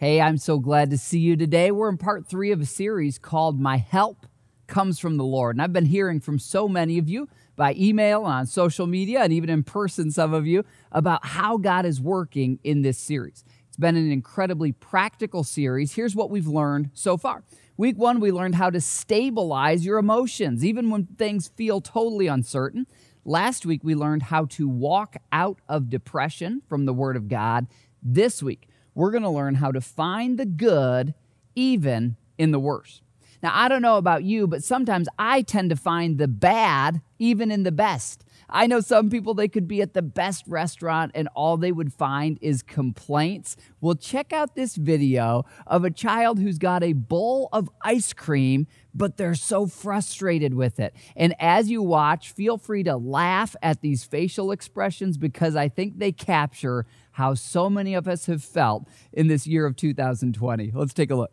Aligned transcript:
Hey, 0.00 0.18
I'm 0.18 0.38
so 0.38 0.58
glad 0.58 0.88
to 0.92 0.96
see 0.96 1.18
you 1.18 1.36
today. 1.36 1.70
We're 1.70 1.90
in 1.90 1.98
part 1.98 2.26
three 2.26 2.52
of 2.52 2.60
a 2.62 2.64
series 2.64 3.18
called 3.18 3.60
My 3.60 3.76
Help 3.76 4.24
Comes 4.66 4.98
from 4.98 5.18
the 5.18 5.24
Lord. 5.24 5.56
And 5.56 5.62
I've 5.62 5.74
been 5.74 5.84
hearing 5.84 6.20
from 6.20 6.38
so 6.38 6.66
many 6.68 6.96
of 6.96 7.06
you 7.06 7.28
by 7.54 7.74
email, 7.74 8.22
on 8.22 8.46
social 8.46 8.86
media, 8.86 9.20
and 9.20 9.30
even 9.30 9.50
in 9.50 9.62
person, 9.62 10.10
some 10.10 10.32
of 10.32 10.46
you, 10.46 10.64
about 10.90 11.26
how 11.26 11.58
God 11.58 11.84
is 11.84 12.00
working 12.00 12.60
in 12.64 12.80
this 12.80 12.96
series. 12.96 13.44
It's 13.68 13.76
been 13.76 13.94
an 13.94 14.10
incredibly 14.10 14.72
practical 14.72 15.44
series. 15.44 15.92
Here's 15.92 16.16
what 16.16 16.30
we've 16.30 16.48
learned 16.48 16.88
so 16.94 17.18
far. 17.18 17.44
Week 17.76 17.98
one, 17.98 18.20
we 18.20 18.32
learned 18.32 18.54
how 18.54 18.70
to 18.70 18.80
stabilize 18.80 19.84
your 19.84 19.98
emotions, 19.98 20.64
even 20.64 20.88
when 20.88 21.08
things 21.18 21.48
feel 21.48 21.82
totally 21.82 22.26
uncertain. 22.26 22.86
Last 23.26 23.66
week, 23.66 23.84
we 23.84 23.94
learned 23.94 24.22
how 24.22 24.46
to 24.46 24.66
walk 24.66 25.16
out 25.30 25.58
of 25.68 25.90
depression 25.90 26.62
from 26.70 26.86
the 26.86 26.94
Word 26.94 27.18
of 27.18 27.28
God. 27.28 27.66
This 28.02 28.42
week, 28.42 28.66
we're 28.94 29.10
going 29.10 29.22
to 29.22 29.28
learn 29.28 29.56
how 29.56 29.72
to 29.72 29.80
find 29.80 30.38
the 30.38 30.46
good 30.46 31.14
even 31.54 32.16
in 32.38 32.50
the 32.50 32.60
worst. 32.60 33.02
Now, 33.42 33.52
I 33.54 33.68
don't 33.68 33.82
know 33.82 33.96
about 33.96 34.24
you, 34.24 34.46
but 34.46 34.62
sometimes 34.62 35.08
I 35.18 35.42
tend 35.42 35.70
to 35.70 35.76
find 35.76 36.18
the 36.18 36.28
bad 36.28 37.00
even 37.18 37.50
in 37.50 37.62
the 37.62 37.72
best. 37.72 38.24
I 38.52 38.66
know 38.66 38.80
some 38.80 39.10
people, 39.10 39.34
they 39.34 39.48
could 39.48 39.68
be 39.68 39.80
at 39.80 39.94
the 39.94 40.02
best 40.02 40.44
restaurant 40.46 41.12
and 41.14 41.28
all 41.34 41.56
they 41.56 41.72
would 41.72 41.92
find 41.92 42.38
is 42.40 42.62
complaints. 42.62 43.56
Well, 43.80 43.94
check 43.94 44.32
out 44.32 44.54
this 44.54 44.76
video 44.76 45.44
of 45.66 45.84
a 45.84 45.90
child 45.90 46.38
who's 46.38 46.58
got 46.58 46.82
a 46.82 46.92
bowl 46.92 47.48
of 47.52 47.70
ice 47.82 48.12
cream, 48.12 48.66
but 48.94 49.16
they're 49.16 49.34
so 49.34 49.66
frustrated 49.66 50.54
with 50.54 50.80
it. 50.80 50.94
And 51.16 51.34
as 51.38 51.70
you 51.70 51.82
watch, 51.82 52.32
feel 52.32 52.58
free 52.58 52.82
to 52.82 52.96
laugh 52.96 53.54
at 53.62 53.80
these 53.80 54.04
facial 54.04 54.50
expressions 54.50 55.16
because 55.16 55.54
I 55.54 55.68
think 55.68 55.98
they 55.98 56.12
capture 56.12 56.86
how 57.12 57.34
so 57.34 57.70
many 57.70 57.94
of 57.94 58.08
us 58.08 58.26
have 58.26 58.42
felt 58.42 58.88
in 59.12 59.28
this 59.28 59.46
year 59.46 59.66
of 59.66 59.76
2020. 59.76 60.72
Let's 60.74 60.94
take 60.94 61.10
a 61.10 61.14
look. 61.14 61.32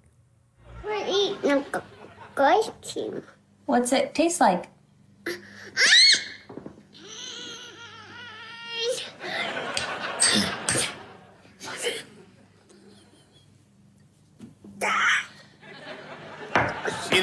We're 0.83 1.05
eating 1.07 1.65
ice 2.37 2.71
cream. 2.81 3.23
What's 3.65 3.91
it 3.91 4.13
taste 4.13 4.39
like? 4.39 4.67
Uh, 5.27 5.31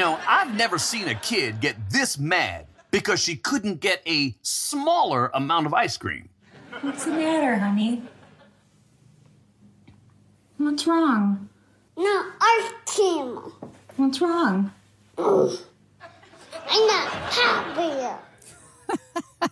know, 0.04 0.20
I've 0.28 0.54
never 0.54 0.76
seen 0.78 1.08
a 1.08 1.14
kid 1.14 1.60
get 1.60 1.76
this 1.88 2.18
mad 2.18 2.66
because 2.90 3.20
she 3.20 3.36
couldn't 3.36 3.80
get 3.80 4.02
a 4.06 4.34
smaller 4.42 5.30
amount 5.32 5.66
of 5.66 5.72
ice 5.72 5.96
cream. 5.96 6.28
What's 6.82 7.06
the 7.06 7.12
matter, 7.12 7.56
honey? 7.56 8.02
What's 10.58 10.86
wrong? 10.86 11.48
No 11.96 12.22
ice 12.38 12.72
cream. 12.84 13.38
What's 13.96 14.20
wrong? 14.20 14.72
I'm 15.16 16.86
not 16.86 17.08
happy. 17.08 18.18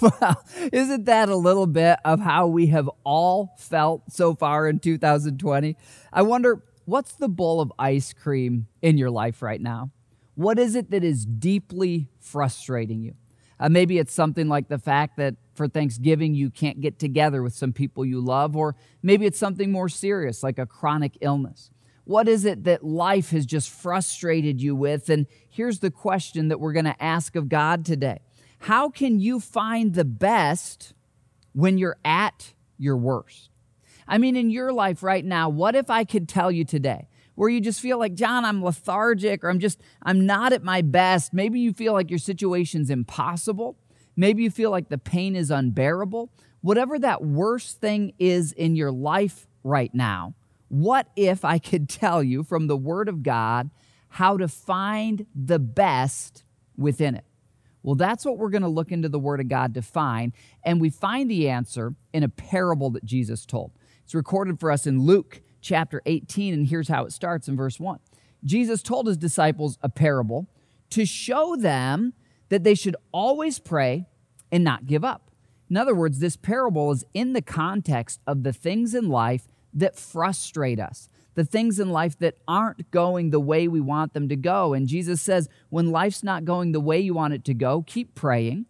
Well, 0.00 0.44
isn't 0.72 1.04
that 1.06 1.28
a 1.28 1.36
little 1.36 1.66
bit 1.66 1.98
of 2.04 2.20
how 2.20 2.48
we 2.48 2.66
have 2.66 2.90
all 3.04 3.54
felt 3.56 4.02
so 4.12 4.34
far 4.34 4.68
in 4.68 4.80
2020? 4.80 5.76
I 6.12 6.22
wonder 6.22 6.62
what's 6.84 7.12
the 7.12 7.28
bowl 7.28 7.60
of 7.60 7.72
ice 7.78 8.12
cream 8.12 8.66
in 8.80 8.98
your 8.98 9.10
life 9.10 9.42
right 9.42 9.60
now? 9.60 9.90
What 10.34 10.58
is 10.58 10.74
it 10.74 10.90
that 10.90 11.04
is 11.04 11.24
deeply 11.26 12.08
frustrating 12.18 13.02
you? 13.02 13.14
Uh, 13.60 13.68
maybe 13.68 13.98
it's 13.98 14.12
something 14.12 14.48
like 14.48 14.68
the 14.68 14.78
fact 14.78 15.16
that 15.18 15.36
for 15.54 15.68
Thanksgiving 15.68 16.34
you 16.34 16.50
can't 16.50 16.80
get 16.80 16.98
together 16.98 17.42
with 17.42 17.54
some 17.54 17.72
people 17.72 18.04
you 18.04 18.20
love, 18.20 18.56
or 18.56 18.74
maybe 19.02 19.26
it's 19.26 19.38
something 19.38 19.70
more 19.70 19.88
serious 19.88 20.42
like 20.42 20.58
a 20.58 20.66
chronic 20.66 21.16
illness. 21.20 21.70
What 22.04 22.26
is 22.26 22.44
it 22.44 22.64
that 22.64 22.82
life 22.82 23.30
has 23.30 23.46
just 23.46 23.70
frustrated 23.70 24.60
you 24.60 24.74
with? 24.74 25.08
And 25.08 25.26
here's 25.48 25.78
the 25.78 25.90
question 25.90 26.48
that 26.48 26.58
we're 26.58 26.72
going 26.72 26.86
to 26.86 27.00
ask 27.00 27.36
of 27.36 27.48
God 27.48 27.84
today 27.84 28.18
How 28.60 28.88
can 28.88 29.20
you 29.20 29.38
find 29.38 29.94
the 29.94 30.04
best 30.04 30.94
when 31.52 31.78
you're 31.78 31.98
at 32.04 32.54
your 32.78 32.96
worst? 32.96 33.51
I 34.12 34.18
mean, 34.18 34.36
in 34.36 34.50
your 34.50 34.74
life 34.74 35.02
right 35.02 35.24
now, 35.24 35.48
what 35.48 35.74
if 35.74 35.88
I 35.88 36.04
could 36.04 36.28
tell 36.28 36.52
you 36.52 36.66
today 36.66 37.08
where 37.34 37.48
you 37.48 37.62
just 37.62 37.80
feel 37.80 37.98
like, 37.98 38.12
John, 38.12 38.44
I'm 38.44 38.62
lethargic 38.62 39.42
or 39.42 39.48
I'm 39.48 39.58
just, 39.58 39.80
I'm 40.02 40.26
not 40.26 40.52
at 40.52 40.62
my 40.62 40.82
best? 40.82 41.32
Maybe 41.32 41.60
you 41.60 41.72
feel 41.72 41.94
like 41.94 42.10
your 42.10 42.18
situation's 42.18 42.90
impossible. 42.90 43.78
Maybe 44.14 44.42
you 44.42 44.50
feel 44.50 44.70
like 44.70 44.90
the 44.90 44.98
pain 44.98 45.34
is 45.34 45.50
unbearable. 45.50 46.30
Whatever 46.60 46.98
that 46.98 47.24
worst 47.24 47.80
thing 47.80 48.12
is 48.18 48.52
in 48.52 48.76
your 48.76 48.92
life 48.92 49.46
right 49.64 49.94
now, 49.94 50.34
what 50.68 51.08
if 51.16 51.42
I 51.42 51.58
could 51.58 51.88
tell 51.88 52.22
you 52.22 52.42
from 52.42 52.66
the 52.66 52.76
Word 52.76 53.08
of 53.08 53.22
God 53.22 53.70
how 54.08 54.36
to 54.36 54.46
find 54.46 55.24
the 55.34 55.58
best 55.58 56.44
within 56.76 57.14
it? 57.14 57.24
Well, 57.82 57.94
that's 57.94 58.26
what 58.26 58.36
we're 58.36 58.50
going 58.50 58.60
to 58.60 58.68
look 58.68 58.92
into 58.92 59.08
the 59.08 59.18
Word 59.18 59.40
of 59.40 59.48
God 59.48 59.72
to 59.72 59.80
find. 59.80 60.34
And 60.62 60.82
we 60.82 60.90
find 60.90 61.30
the 61.30 61.48
answer 61.48 61.94
in 62.12 62.22
a 62.22 62.28
parable 62.28 62.90
that 62.90 63.06
Jesus 63.06 63.46
told. 63.46 63.72
It's 64.04 64.14
recorded 64.14 64.60
for 64.60 64.70
us 64.70 64.86
in 64.86 65.02
Luke 65.02 65.42
chapter 65.60 66.02
18, 66.06 66.54
and 66.54 66.66
here's 66.66 66.88
how 66.88 67.04
it 67.04 67.12
starts 67.12 67.48
in 67.48 67.56
verse 67.56 67.78
1. 67.80 67.98
Jesus 68.44 68.82
told 68.82 69.06
his 69.06 69.16
disciples 69.16 69.78
a 69.82 69.88
parable 69.88 70.48
to 70.90 71.06
show 71.06 71.56
them 71.56 72.12
that 72.48 72.64
they 72.64 72.74
should 72.74 72.96
always 73.12 73.58
pray 73.58 74.06
and 74.50 74.62
not 74.62 74.86
give 74.86 75.04
up. 75.04 75.30
In 75.70 75.76
other 75.76 75.94
words, 75.94 76.18
this 76.18 76.36
parable 76.36 76.90
is 76.92 77.04
in 77.14 77.32
the 77.32 77.40
context 77.40 78.20
of 78.26 78.42
the 78.42 78.52
things 78.52 78.94
in 78.94 79.08
life 79.08 79.48
that 79.72 79.98
frustrate 79.98 80.78
us, 80.78 81.08
the 81.34 81.46
things 81.46 81.80
in 81.80 81.90
life 81.90 82.18
that 82.18 82.36
aren't 82.46 82.90
going 82.90 83.30
the 83.30 83.40
way 83.40 83.68
we 83.68 83.80
want 83.80 84.12
them 84.12 84.28
to 84.28 84.36
go. 84.36 84.74
And 84.74 84.86
Jesus 84.86 85.22
says, 85.22 85.48
when 85.70 85.90
life's 85.90 86.22
not 86.22 86.44
going 86.44 86.72
the 86.72 86.80
way 86.80 87.00
you 87.00 87.14
want 87.14 87.32
it 87.32 87.44
to 87.46 87.54
go, 87.54 87.82
keep 87.86 88.14
praying, 88.14 88.66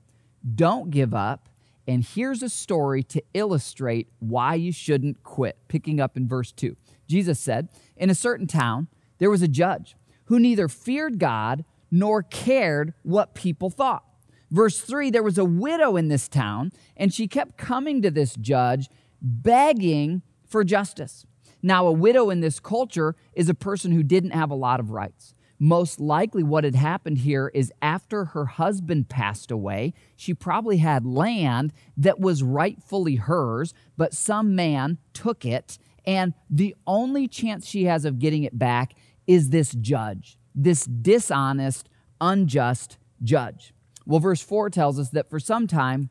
don't 0.55 0.91
give 0.91 1.13
up. 1.13 1.49
And 1.87 2.05
here's 2.05 2.43
a 2.43 2.49
story 2.49 3.03
to 3.05 3.23
illustrate 3.35 4.09
why 4.21 4.55
you 4.55 4.73
shouldn't 4.73 5.23
quit. 5.23 5.59
Picking 5.69 6.01
up 6.01 6.17
in 6.17 6.29
verse 6.29 6.53
2. 6.53 6.77
Jesus 7.09 7.41
said, 7.41 7.69
In 7.97 8.11
a 8.11 8.15
certain 8.15 8.47
town, 8.47 8.89
there 9.19 9.31
was 9.31 9.43
a 9.43 9.49
judge 9.49 9.97
who 10.27 10.39
neither 10.39 10.69
feared 10.69 11.19
God 11.19 11.65
nor 11.91 12.23
cared 12.23 12.95
what 13.03 13.35
people 13.35 13.69
thought. 13.69 14.05
Verse 14.51 14.81
3 14.81 15.11
there 15.11 15.23
was 15.23 15.39
a 15.39 15.45
widow 15.45 15.97
in 15.97 16.09
this 16.09 16.29
town, 16.29 16.73
and 16.97 17.13
she 17.13 17.27
kept 17.27 17.57
coming 17.57 18.03
to 18.03 18.11
this 18.11 18.35
judge 18.37 18.89
begging 19.21 20.23
for 20.47 20.63
justice. 20.63 21.27
Now, 21.63 21.87
a 21.87 21.93
widow 21.93 22.31
in 22.31 22.41
this 22.41 22.61
culture 22.61 23.15
is 23.35 23.49
a 23.49 23.55
person 23.55 23.93
who 23.93 24.03
didn't 24.03 24.33
have 24.33 24.51
a 24.51 24.57
lot 24.57 24.81
of 24.81 24.91
rights. 24.91 25.35
Most 25.65 26.01
likely, 26.01 26.43
what 26.43 26.65
had 26.65 26.75
happened 26.75 27.19
here 27.19 27.47
is 27.55 27.73
after 27.81 28.25
her 28.25 28.47
husband 28.47 29.09
passed 29.09 29.53
away, 29.53 29.95
she 30.17 30.35
probably 30.35 30.79
had 30.79 31.07
land 31.07 31.73
that 31.97 32.19
was 32.19 32.43
rightfully 32.43 33.15
hers, 33.15 33.73
but 33.97 34.13
some 34.13 34.57
man 34.57 34.99
took 35.13 35.45
it, 35.45 35.79
and 36.05 36.35
the 36.51 36.75
only 36.85 37.29
chance 37.29 37.65
she 37.65 37.85
has 37.85 38.05
of 38.05 38.19
getting 38.19 38.43
it 38.43 38.59
back 38.59 38.95
is 39.29 39.51
this 39.51 39.71
judge, 39.71 40.37
this 40.53 40.85
dishonest, 40.85 41.89
unjust 42.21 42.99
judge. 43.23 43.73
Well, 44.05 44.19
verse 44.19 44.43
4 44.43 44.69
tells 44.69 44.99
us 44.99 45.11
that 45.11 45.31
for 45.31 45.39
some 45.39 45.69
time 45.69 46.11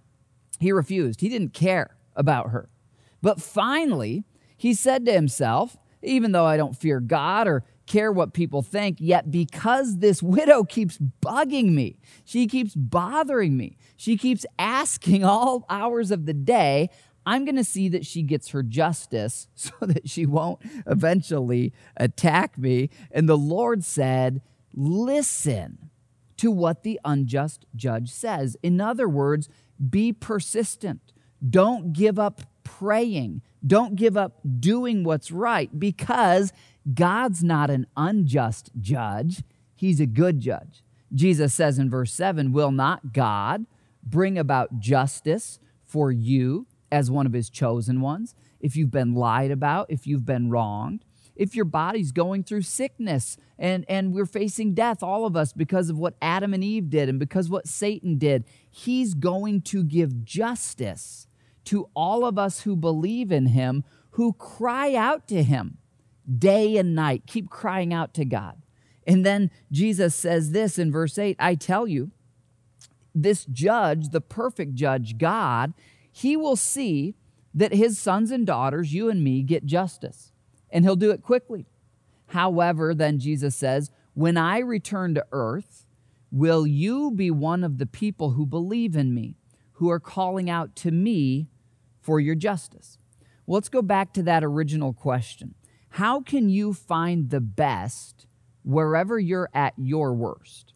he 0.62 0.72
refused, 0.72 1.20
he 1.20 1.28
didn't 1.28 1.54
care 1.54 1.98
about 2.16 2.52
her. 2.52 2.70
But 3.22 3.42
finally, 3.42 4.24
he 4.56 4.74
said 4.74 5.06
to 5.08 5.12
himself, 5.12 5.76
even 6.02 6.32
though 6.32 6.46
I 6.46 6.56
don't 6.56 6.78
fear 6.78 7.02
God 7.02 7.50
or 7.50 7.66
care 7.91 8.12
what 8.12 8.34
people 8.34 8.62
think, 8.62 8.97
yet 9.00 9.29
because 9.29 9.97
this 9.97 10.24
widow 10.38 10.63
keeps 10.63 10.97
bugging 10.97 11.72
me, 11.72 12.00
she 12.24 12.47
keeps 12.47 12.74
bothering 12.75 13.57
me, 13.57 13.78
she 13.96 14.18
keeps 14.18 14.46
asking 14.57 15.24
all 15.25 15.66
hours 15.69 16.12
of 16.12 16.25
the 16.25 16.34
day, 16.34 16.90
I'm 17.25 17.46
going 17.46 17.57
to 17.57 17.63
see 17.63 17.88
that 17.90 18.06
she 18.06 18.24
gets 18.24 18.50
her 18.50 18.63
justice 18.63 19.47
so 19.56 19.74
that 19.81 20.09
she 20.09 20.25
won't 20.25 20.59
eventually 20.88 21.74
attack 21.97 22.58
me. 22.58 22.90
And 23.11 23.29
the 23.29 23.38
Lord 23.38 23.84
said, 23.84 24.41
Listen 24.73 25.90
to 26.37 26.49
what 26.49 26.84
the 26.84 26.99
unjust 27.03 27.66
judge 27.76 28.09
says. 28.09 28.55
In 28.64 28.79
other 28.79 29.08
words, 29.08 29.49
be 29.90 30.14
persistent. 30.14 31.11
Don't 31.47 31.91
give 31.91 32.17
up 32.17 32.41
praying. 32.64 33.41
Don't 33.66 33.96
give 33.96 34.16
up 34.16 34.40
doing 34.59 35.03
what's 35.03 35.29
right 35.29 35.78
because 35.78 36.53
God's 36.94 37.44
not 37.44 37.70
an 37.70 37.88
unjust 37.96 38.72
judge, 38.80 39.44
He's 39.76 40.00
a 40.00 40.06
good 40.06 40.40
judge. 40.40 40.84
Jesus 41.14 41.54
says 41.54 41.80
in 41.80 41.90
verse 41.90 42.14
7 42.14 42.52
Will 42.52 42.72
not 42.72 43.14
God 43.14 43.66
bring 44.04 44.38
about 44.38 44.80
justice 44.80 45.60
for 45.84 46.12
you 46.12 46.68
as 46.92 47.12
one 47.12 47.26
of 47.26 47.34
His 47.34 47.50
chosen 47.50 48.02
ones? 48.02 48.36
If 48.60 48.76
you've 48.76 48.92
been 48.92 49.14
lied 49.14 49.52
about, 49.52 49.88
if 49.90 50.06
you've 50.06 50.26
been 50.26 50.50
wronged, 50.50 51.04
if 51.36 51.56
your 51.56 51.66
body's 51.66 52.12
going 52.12 52.44
through 52.44 52.62
sickness 52.62 53.38
and, 53.58 53.86
and 53.90 54.14
we're 54.14 54.26
facing 54.26 54.74
death, 54.74 55.02
all 55.02 55.26
of 55.26 55.36
us, 55.36 55.54
because 55.54 55.90
of 55.90 55.98
what 55.98 56.16
Adam 56.22 56.54
and 56.54 56.64
Eve 56.64 56.90
did 56.90 57.10
and 57.10 57.20
because 57.20 57.50
what 57.50 57.68
Satan 57.68 58.18
did, 58.18 58.46
He's 58.70 59.14
going 59.14 59.62
to 59.64 59.84
give 59.84 60.24
justice 60.24 61.28
to 61.66 61.90
all 61.96 62.26
of 62.26 62.38
us 62.38 62.62
who 62.62 62.76
believe 62.76 63.32
in 63.32 63.48
Him, 63.48 63.84
who 64.12 64.34
cry 64.34 64.94
out 64.94 65.28
to 65.30 65.42
Him 65.44 65.78
day 66.38 66.78
and 66.78 66.96
night. 66.96 67.23
Keep 67.28 67.50
crying 67.50 67.94
out 67.94 68.14
to 68.16 68.26
God. 68.26 68.62
And 69.08 69.26
then 69.26 69.50
Jesus 69.72 70.16
says 70.16 70.52
this 70.52 70.78
in 70.78 70.91
verse 70.91 71.18
8 71.18 71.35
I 71.40 71.56
tell 71.56 71.88
you, 71.88 72.12
this 73.14 73.46
judge, 73.46 74.09
the 74.09 74.22
perfect 74.22 74.76
judge, 74.76 75.18
God, 75.18 75.73
he 76.12 76.38
will 76.38 76.56
see 76.56 77.16
that 77.53 77.73
his 77.73 78.00
sons 78.00 78.32
and 78.32 78.46
daughters, 78.46 78.94
you 78.94 79.09
and 79.09 79.23
me, 79.23 79.44
get 79.44 79.66
justice. 79.66 80.32
And 80.70 80.85
he'll 80.85 80.96
do 80.96 81.12
it 81.12 81.22
quickly. 81.22 81.66
However, 82.28 82.96
then 82.96 83.20
Jesus 83.20 83.56
says, 83.56 83.91
when 84.14 84.38
I 84.38 84.59
return 84.59 85.14
to 85.16 85.26
earth, 85.32 85.85
will 86.32 86.66
you 86.66 87.12
be 87.12 87.29
one 87.29 87.64
of 87.64 87.78
the 87.78 87.85
people 87.85 88.32
who 88.32 88.46
believe 88.46 88.96
in 88.96 89.14
me, 89.14 89.35
who 89.73 89.90
are 89.90 90.00
calling 90.00 90.50
out 90.50 90.76
to 90.78 90.91
me 90.91 91.50
for 92.00 92.20
your 92.20 92.35
justice? 92.35 92.97
Well, 93.46 93.56
let's 93.56 93.70
go 93.70 93.82
back 93.82 94.14
to 94.14 94.23
that 94.23 94.44
original 94.44 94.94
question. 94.94 95.56
How 95.91 96.22
can 96.22 96.49
you 96.49 96.73
find 96.73 97.29
the 97.29 97.41
best 97.41 98.26
wherever 98.64 99.20
you're 99.20 99.49
at 99.53 99.73
your 99.78 100.14
worst? 100.14 100.73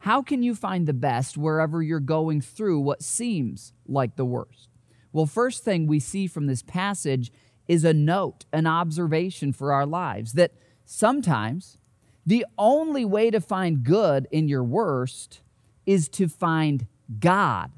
How 0.00 0.22
can 0.22 0.42
you 0.42 0.54
find 0.54 0.86
the 0.86 0.92
best 0.92 1.36
wherever 1.36 1.82
you're 1.82 2.00
going 2.00 2.40
through 2.40 2.80
what 2.80 3.02
seems 3.02 3.72
like 3.86 4.16
the 4.16 4.24
worst? 4.24 4.68
Well, 5.12 5.26
first 5.26 5.64
thing 5.64 5.86
we 5.86 6.00
see 6.00 6.26
from 6.26 6.46
this 6.46 6.62
passage 6.62 7.32
is 7.68 7.84
a 7.84 7.94
note, 7.94 8.44
an 8.52 8.66
observation 8.66 9.52
for 9.52 9.72
our 9.72 9.86
lives 9.86 10.32
that 10.32 10.52
sometimes 10.84 11.78
the 12.24 12.44
only 12.58 13.04
way 13.04 13.30
to 13.30 13.40
find 13.40 13.84
good 13.84 14.26
in 14.32 14.48
your 14.48 14.64
worst 14.64 15.42
is 15.86 16.08
to 16.08 16.28
find 16.28 16.86
God 17.20 17.70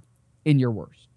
in 0.45 0.59
your 0.59 0.71
worst. 0.71 1.09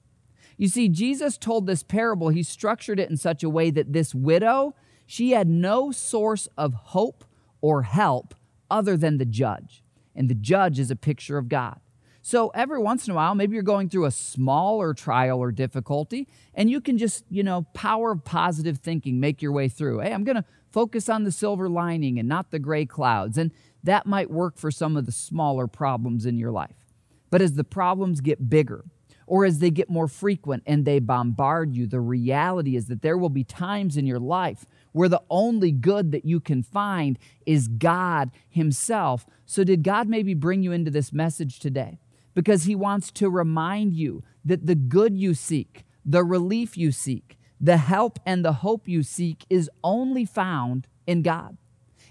You 0.57 0.67
see, 0.67 0.89
Jesus 0.89 1.38
told 1.38 1.65
this 1.65 1.81
parable, 1.81 2.29
he 2.29 2.44
structured 2.44 3.00
it 3.00 3.09
in 3.09 3.17
such 3.17 3.41
a 3.41 3.50
way 3.50 3.71
that 3.71 3.94
this 3.94 4.13
widow, 4.13 4.75
she 5.12 5.31
had 5.31 5.50
no 5.50 5.92
source 5.92 6.48
of 6.58 6.74
hope 6.74 7.25
or 7.60 7.81
help 7.84 8.34
other 8.69 8.96
than 8.96 9.18
the 9.18 9.25
judge. 9.25 9.84
And 10.16 10.30
the 10.30 10.36
judge 10.36 10.80
is 10.80 10.90
a 10.90 10.96
picture 10.96 11.38
of 11.38 11.50
God. 11.50 11.81
So 12.22 12.48
every 12.56 12.80
once 12.80 13.08
in 13.08 13.12
a 13.12 13.16
while, 13.16 13.36
maybe 13.36 13.56
you're 13.56 13.62
going 13.62 13.90
through 13.90 14.06
a 14.06 14.12
smaller 14.12 14.94
trial 14.94 15.40
or 15.40 15.52
difficulty, 15.52 16.30
and 16.54 16.69
you 16.69 16.80
can 16.80 16.98
just, 16.98 17.25
you 17.30 17.44
know, 17.44 17.63
power 17.74 18.12
of 18.12 18.24
positive 18.24 18.78
thinking, 18.78 19.19
make 19.19 19.42
your 19.42 19.52
way 19.52 19.68
through. 19.68 20.00
Hey, 20.00 20.13
I'm 20.13 20.24
going 20.24 20.38
to 20.38 20.46
focus 20.72 21.10
on 21.10 21.25
the 21.25 21.31
silver 21.34 21.68
lining 21.68 22.18
and 22.18 22.30
not 22.30 22.52
the 22.52 22.60
gray 22.60 22.86
clouds. 22.86 23.38
And 23.38 23.52
that 23.84 24.06
might 24.06 24.31
work 24.31 24.58
for 24.58 24.72
some 24.72 24.96
of 24.96 25.06
the 25.06 25.12
smaller 25.12 25.68
problems 25.68 26.25
in 26.25 26.38
your 26.38 26.52
life. 26.52 26.86
But 27.30 27.42
as 27.42 27.56
the 27.56 27.66
problems 27.66 28.22
get 28.22 28.50
bigger, 28.50 28.86
or 29.31 29.46
as 29.46 29.60
they 29.60 29.72
get 29.72 29.90
more 29.90 30.10
frequent 30.10 30.62
and 30.66 30.84
they 30.84 31.00
bombard 31.00 31.74
you, 31.74 31.88
the 31.88 32.02
reality 32.02 32.75
is 32.75 32.88
that 32.88 33.02
there 33.02 33.18
will 33.18 33.30
be 33.30 33.46
times 33.46 33.96
in 33.96 34.06
your 34.06 34.19
life 34.19 34.66
where 34.91 35.09
the 35.09 35.21
only 35.29 35.71
good 35.71 36.11
that 36.11 36.25
you 36.25 36.39
can 36.39 36.63
find 36.63 37.17
is 37.45 37.67
God 37.67 38.31
Himself. 38.49 39.25
So, 39.45 39.63
did 39.63 39.83
God 39.83 40.07
maybe 40.07 40.33
bring 40.33 40.63
you 40.63 40.71
into 40.71 40.91
this 40.91 41.13
message 41.13 41.59
today? 41.59 41.99
because 42.33 42.63
he 42.63 42.75
wants 42.75 43.11
to 43.11 43.29
remind 43.29 43.93
you 43.93 44.23
that 44.45 44.65
the 44.65 44.75
good 44.75 45.17
you 45.17 45.33
seek, 45.33 45.85
the 46.05 46.23
relief 46.23 46.77
you 46.77 46.91
seek, 46.91 47.38
the 47.59 47.77
help 47.77 48.19
and 48.25 48.43
the 48.43 48.53
hope 48.53 48.88
you 48.88 49.03
seek 49.03 49.45
is 49.49 49.69
only 49.83 50.25
found 50.25 50.88
in 51.05 51.21
God. 51.21 51.57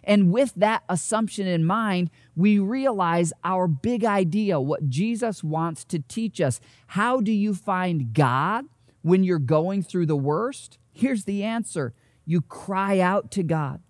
And 0.02 0.32
with 0.32 0.54
that 0.54 0.82
assumption 0.88 1.46
in 1.46 1.64
mind, 1.64 2.10
we 2.34 2.58
realize 2.58 3.32
our 3.44 3.66
big 3.66 4.04
idea, 4.04 4.60
what 4.60 4.88
Jesus 4.88 5.44
wants 5.44 5.84
to 5.86 5.98
teach 5.98 6.40
us. 6.40 6.60
How 6.88 7.20
do 7.20 7.32
you 7.32 7.54
find 7.54 8.14
God 8.14 8.64
when 9.02 9.24
you're 9.24 9.38
going 9.38 9.82
through 9.82 10.06
the 10.06 10.16
worst? 10.16 10.78
Here's 10.92 11.24
the 11.24 11.42
answer 11.42 11.92
you 12.30 12.40
cry 12.42 13.00
out 13.00 13.32
to 13.32 13.42
God. 13.42 13.82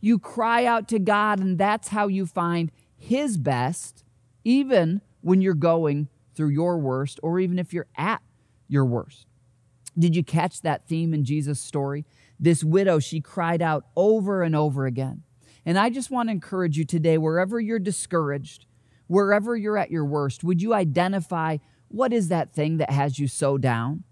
You 0.00 0.18
cry 0.18 0.66
out 0.66 0.86
to 0.88 0.98
God, 0.98 1.40
and 1.40 1.56
that's 1.56 1.88
how 1.88 2.08
you 2.08 2.26
find 2.26 2.70
His 2.94 3.38
best, 3.38 4.04
even 4.44 5.00
when 5.22 5.40
you're 5.40 5.54
going 5.54 6.08
through 6.34 6.50
your 6.50 6.78
worst 6.78 7.18
or 7.22 7.40
even 7.40 7.58
if 7.58 7.72
you're 7.72 7.86
at 7.96 8.20
your 8.68 8.84
worst. 8.84 9.26
Did 9.98 10.14
you 10.14 10.22
catch 10.22 10.60
that 10.60 10.86
theme 10.86 11.14
in 11.14 11.24
Jesus' 11.24 11.58
story? 11.58 12.04
This 12.38 12.62
widow, 12.62 12.98
she 12.98 13.22
cried 13.22 13.62
out 13.62 13.86
over 13.96 14.42
and 14.42 14.54
over 14.54 14.84
again. 14.84 15.22
And 15.64 15.78
I 15.78 15.88
just 15.88 16.10
want 16.10 16.28
to 16.28 16.32
encourage 16.32 16.76
you 16.76 16.84
today, 16.84 17.16
wherever 17.16 17.58
you're 17.58 17.78
discouraged, 17.78 18.66
wherever 19.06 19.56
you're 19.56 19.78
at 19.78 19.90
your 19.90 20.04
worst, 20.04 20.44
would 20.44 20.60
you 20.60 20.74
identify 20.74 21.56
what 21.88 22.12
is 22.12 22.28
that 22.28 22.52
thing 22.52 22.76
that 22.76 22.90
has 22.90 23.18
you 23.18 23.26
so 23.26 23.56
down? 23.56 24.04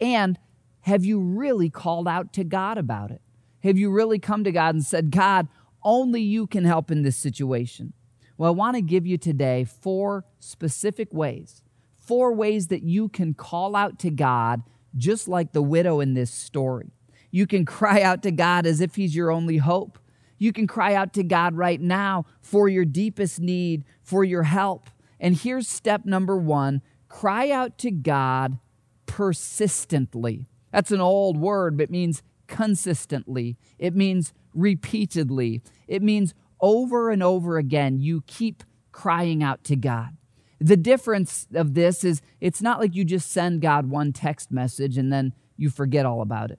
And 0.00 0.38
have 0.84 1.02
you 1.02 1.18
really 1.18 1.70
called 1.70 2.06
out 2.06 2.34
to 2.34 2.44
God 2.44 2.76
about 2.76 3.10
it? 3.10 3.22
Have 3.62 3.78
you 3.78 3.90
really 3.90 4.18
come 4.18 4.44
to 4.44 4.52
God 4.52 4.74
and 4.74 4.84
said, 4.84 5.10
God, 5.10 5.48
only 5.82 6.20
you 6.20 6.46
can 6.46 6.66
help 6.66 6.90
in 6.90 7.00
this 7.00 7.16
situation? 7.16 7.94
Well, 8.36 8.50
I 8.50 8.54
want 8.54 8.76
to 8.76 8.82
give 8.82 9.06
you 9.06 9.16
today 9.16 9.64
four 9.64 10.26
specific 10.40 11.08
ways, 11.10 11.62
four 11.96 12.34
ways 12.34 12.66
that 12.66 12.82
you 12.82 13.08
can 13.08 13.32
call 13.32 13.74
out 13.74 13.98
to 14.00 14.10
God, 14.10 14.62
just 14.94 15.26
like 15.26 15.52
the 15.52 15.62
widow 15.62 16.00
in 16.00 16.12
this 16.12 16.30
story. 16.30 16.92
You 17.30 17.46
can 17.46 17.64
cry 17.64 18.02
out 18.02 18.22
to 18.24 18.30
God 18.30 18.66
as 18.66 18.82
if 18.82 18.96
He's 18.96 19.16
your 19.16 19.30
only 19.30 19.56
hope. 19.56 19.98
You 20.36 20.52
can 20.52 20.66
cry 20.66 20.92
out 20.92 21.14
to 21.14 21.22
God 21.22 21.54
right 21.54 21.80
now 21.80 22.26
for 22.42 22.68
your 22.68 22.84
deepest 22.84 23.40
need, 23.40 23.84
for 24.02 24.22
your 24.22 24.42
help. 24.42 24.90
And 25.18 25.34
here's 25.34 25.66
step 25.66 26.04
number 26.04 26.36
one 26.36 26.82
cry 27.08 27.50
out 27.50 27.78
to 27.78 27.90
God 27.90 28.58
persistently. 29.06 30.46
That's 30.74 30.90
an 30.90 31.00
old 31.00 31.36
word, 31.36 31.76
but 31.76 31.88
means 31.88 32.20
consistently, 32.48 33.56
it 33.78 33.94
means 33.94 34.32
repeatedly, 34.52 35.62
it 35.86 36.02
means 36.02 36.34
over 36.60 37.10
and 37.10 37.22
over 37.22 37.58
again, 37.58 38.00
you 38.00 38.24
keep 38.26 38.64
crying 38.90 39.40
out 39.40 39.62
to 39.64 39.76
God. 39.76 40.16
The 40.58 40.76
difference 40.76 41.46
of 41.54 41.74
this 41.74 42.02
is 42.02 42.22
it's 42.40 42.60
not 42.60 42.80
like 42.80 42.92
you 42.96 43.04
just 43.04 43.30
send 43.30 43.60
God 43.60 43.88
one 43.88 44.12
text 44.12 44.50
message 44.50 44.98
and 44.98 45.12
then 45.12 45.32
you 45.56 45.70
forget 45.70 46.06
all 46.06 46.20
about 46.20 46.50
it. 46.50 46.58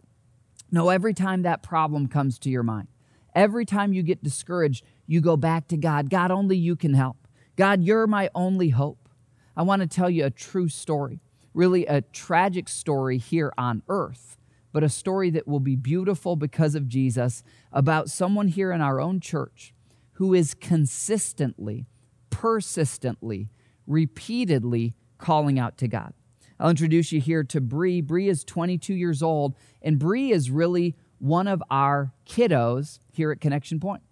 No, 0.72 0.88
every 0.88 1.14
time 1.14 1.42
that 1.42 1.62
problem 1.62 2.08
comes 2.08 2.40
to 2.40 2.50
your 2.50 2.64
mind, 2.64 2.88
every 3.36 3.66
time 3.66 3.92
you 3.92 4.02
get 4.02 4.24
discouraged, 4.24 4.86
you 5.06 5.20
go 5.20 5.36
back 5.36 5.68
to 5.68 5.76
God. 5.76 6.10
God, 6.10 6.32
only 6.32 6.56
you 6.56 6.78
can 6.78 6.94
help. 6.94 7.28
God, 7.58 7.84
you're 7.84 8.08
my 8.08 8.30
only 8.34 8.70
hope. 8.70 9.10
I 9.58 9.64
want 9.64 9.82
to 9.82 9.90
tell 9.90 10.10
you 10.10 10.24
a 10.24 10.30
true 10.30 10.70
story, 10.70 11.20
really 11.56 11.86
a 11.86 12.02
tragic 12.02 12.68
story 12.68 13.18
here 13.18 13.54
on 13.58 13.82
earth, 13.88 14.38
but 14.72 14.84
a 14.84 14.90
story 14.90 15.30
that 15.32 15.48
will 15.48 15.62
be 15.62 15.76
beautiful 15.76 16.36
because 16.36 16.76
of 16.76 16.88
Jesus 16.88 17.44
about 17.72 18.10
someone 18.10 18.50
here 18.50 18.72
in 18.72 18.82
our 18.82 19.00
own 19.00 19.20
church 19.20 19.74
who 20.14 20.34
is 20.34 20.54
consistently, 20.54 21.88
persistently, 22.30 23.50
repeatedly 23.88 24.94
calling 25.18 25.58
out 25.58 25.78
to 25.78 25.88
God. 25.88 26.14
I'll 26.60 26.70
introduce 26.70 27.12
you 27.12 27.20
here 27.20 27.44
to 27.46 27.62
Bree. 27.62 28.02
Bree 28.02 28.30
is 28.30 28.44
22 28.44 28.94
years 28.94 29.24
old, 29.24 29.56
and 29.82 29.98
Bree 29.98 30.32
is 30.32 30.52
really 30.52 30.96
one 31.20 31.48
of 31.48 31.64
our 31.72 32.14
kiddos 32.28 33.00
here 33.12 33.32
at 33.32 33.42
Connection 33.42 33.80
Point. 33.80 34.04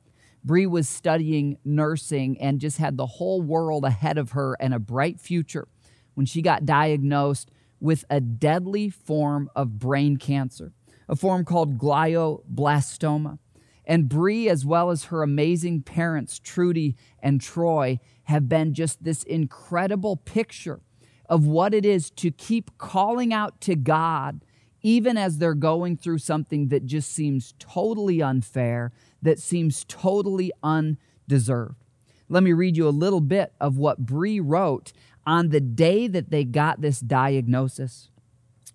Bree 0.44 0.66
was 0.66 0.90
studying 0.90 1.58
nursing 1.64 2.40
and 2.40 2.60
just 2.60 2.78
had 2.78 2.98
the 2.98 3.06
whole 3.06 3.42
world 3.42 3.86
ahead 3.86 4.18
of 4.18 4.32
her 4.32 4.58
and 4.60 4.74
a 4.74 4.80
bright 4.80 5.20
future 5.20 5.68
when 6.14 6.26
she 6.26 6.42
got 6.42 6.66
diagnosed 6.66 7.52
with 7.80 8.06
a 8.10 8.22
deadly 8.22 8.90
form 8.90 9.50
of 9.56 9.80
brain 9.80 10.18
cancer, 10.18 10.72
a 11.10 11.16
form 11.16 11.44
called 11.44 11.78
glioblastoma. 11.78 13.40
And 13.86 14.08
Bree, 14.08 14.48
as 14.48 14.66
well 14.66 14.90
as 14.90 15.06
her 15.06 15.22
amazing 15.24 15.82
parents, 15.82 16.40
Trudy 16.40 16.96
and 17.22 17.42
Troy, 17.42 18.00
have 18.24 18.48
been 18.48 18.74
just 18.74 19.04
this 19.04 19.24
incredible 19.24 20.16
picture 20.16 20.80
of 21.28 21.46
what 21.46 21.74
it 21.74 21.86
is 21.86 22.10
to 22.12 22.32
keep 22.32 22.78
calling 22.78 23.34
out 23.34 23.60
to 23.62 23.76
God, 23.76 24.46
even 24.82 25.18
as 25.18 25.38
they're 25.38 25.54
going 25.54 25.98
through 25.98 26.20
something 26.20 26.70
that 26.70 26.86
just 26.86 27.12
seems 27.12 27.54
totally 27.60 28.22
unfair, 28.22 28.92
that 29.22 29.40
seems 29.40 29.84
totally 29.86 30.52
undeserved. 30.62 31.84
Let 32.30 32.44
me 32.44 32.54
read 32.54 32.78
you 32.78 32.88
a 32.88 32.90
little 32.90 33.22
bit 33.22 33.54
of 33.60 33.78
what 33.78 34.06
Bree 34.06 34.40
wrote 34.40 34.94
on 35.26 35.50
the 35.50 35.62
day 35.62 36.08
that 36.08 36.30
they 36.30 36.44
got 36.44 36.82
this 36.82 37.00
diagnosis. 37.00 38.10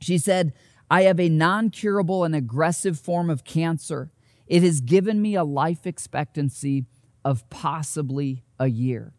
She 0.01 0.19
said, 0.19 0.53
I 0.91 1.03
have 1.03 1.21
a 1.21 1.29
non 1.29 1.71
curable 1.71 2.25
and 2.25 2.35
aggressive 2.35 2.99
form 2.99 3.29
of 3.31 3.45
cancer 3.45 4.11
it 4.49 4.63
has 4.63 4.81
given 4.81 5.21
me 5.21 5.35
a 5.35 5.45
life 5.45 5.87
expectancy 5.87 6.87
of 7.25 7.49
possibly 7.51 8.45
a 8.59 8.69
year. 8.69 9.13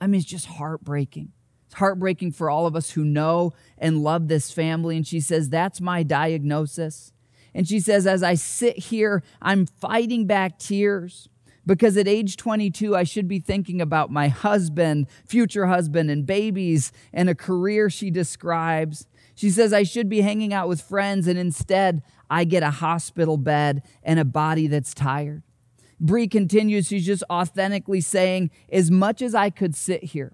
I 0.00 0.06
mean, 0.06 0.20
it's 0.20 0.28
just 0.28 0.46
heartbreaking. 0.46 1.32
It's 1.66 1.74
heartbreaking 1.74 2.32
for 2.32 2.48
all 2.48 2.66
of 2.66 2.76
us 2.76 2.90
who 2.90 3.04
know 3.04 3.52
and 3.76 4.02
love 4.02 4.28
this 4.28 4.50
family. 4.50 4.96
And 4.96 5.06
she 5.06 5.20
says, 5.20 5.48
That's 5.50 5.80
my 5.80 6.02
diagnosis. 6.02 7.12
And 7.54 7.66
she 7.66 7.80
says, 7.80 8.06
As 8.06 8.22
I 8.22 8.34
sit 8.34 8.78
here, 8.78 9.22
I'm 9.42 9.66
fighting 9.66 10.26
back 10.26 10.58
tears 10.58 11.28
because 11.68 11.98
at 11.98 12.08
age 12.08 12.38
22, 12.38 12.96
I 12.96 13.04
should 13.04 13.28
be 13.28 13.40
thinking 13.40 13.82
about 13.82 14.10
my 14.10 14.28
husband, 14.28 15.06
future 15.26 15.66
husband, 15.66 16.10
and 16.10 16.24
babies 16.24 16.92
and 17.12 17.28
a 17.28 17.34
career 17.34 17.90
she 17.90 18.10
describes. 18.10 19.06
She 19.34 19.50
says, 19.50 19.74
I 19.74 19.82
should 19.82 20.08
be 20.08 20.22
hanging 20.22 20.54
out 20.54 20.66
with 20.66 20.80
friends, 20.80 21.28
and 21.28 21.38
instead, 21.38 22.02
I 22.30 22.44
get 22.44 22.62
a 22.62 22.70
hospital 22.70 23.36
bed 23.36 23.82
and 24.02 24.18
a 24.18 24.24
body 24.24 24.66
that's 24.66 24.94
tired. 24.94 25.42
Bree 26.00 26.26
continues, 26.26 26.86
she's 26.86 27.04
just 27.04 27.22
authentically 27.28 28.00
saying, 28.00 28.50
as 28.72 28.90
much 28.90 29.20
as 29.20 29.34
I 29.34 29.50
could 29.50 29.76
sit 29.76 30.02
here 30.04 30.32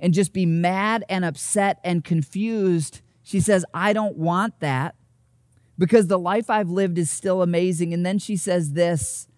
and 0.00 0.12
just 0.12 0.32
be 0.32 0.46
mad 0.46 1.04
and 1.08 1.24
upset 1.24 1.78
and 1.84 2.02
confused, 2.02 3.02
she 3.22 3.38
says, 3.38 3.64
I 3.72 3.92
don't 3.92 4.16
want 4.16 4.58
that 4.58 4.96
because 5.78 6.08
the 6.08 6.18
life 6.18 6.50
I've 6.50 6.70
lived 6.70 6.98
is 6.98 7.08
still 7.08 7.40
amazing. 7.40 7.94
And 7.94 8.04
then 8.04 8.18
she 8.18 8.36
says 8.36 8.72
this 8.72 9.28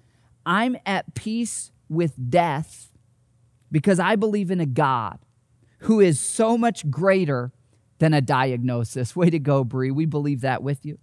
I'm 0.47 0.77
at 0.85 1.15
peace 1.15 1.73
with 1.89 2.31
death 2.31 2.93
because 3.71 3.99
I 3.99 4.17
believe 4.17 4.51
in 4.51 4.61
a 4.61 4.67
God 4.67 5.19
who 5.81 6.01
is 6.01 6.19
so 6.19 6.57
much 6.57 6.91
greater 6.91 7.53
than 7.99 8.15
a 8.15 8.21
diagnosis. 8.21 9.15
Way 9.17 9.31
to 9.31 9.39
go, 9.39 9.65
Bree. 9.65 9.91
We 9.91 10.07
believe 10.07 10.41
that 10.43 10.63
with 10.63 10.85
you. 10.85 10.99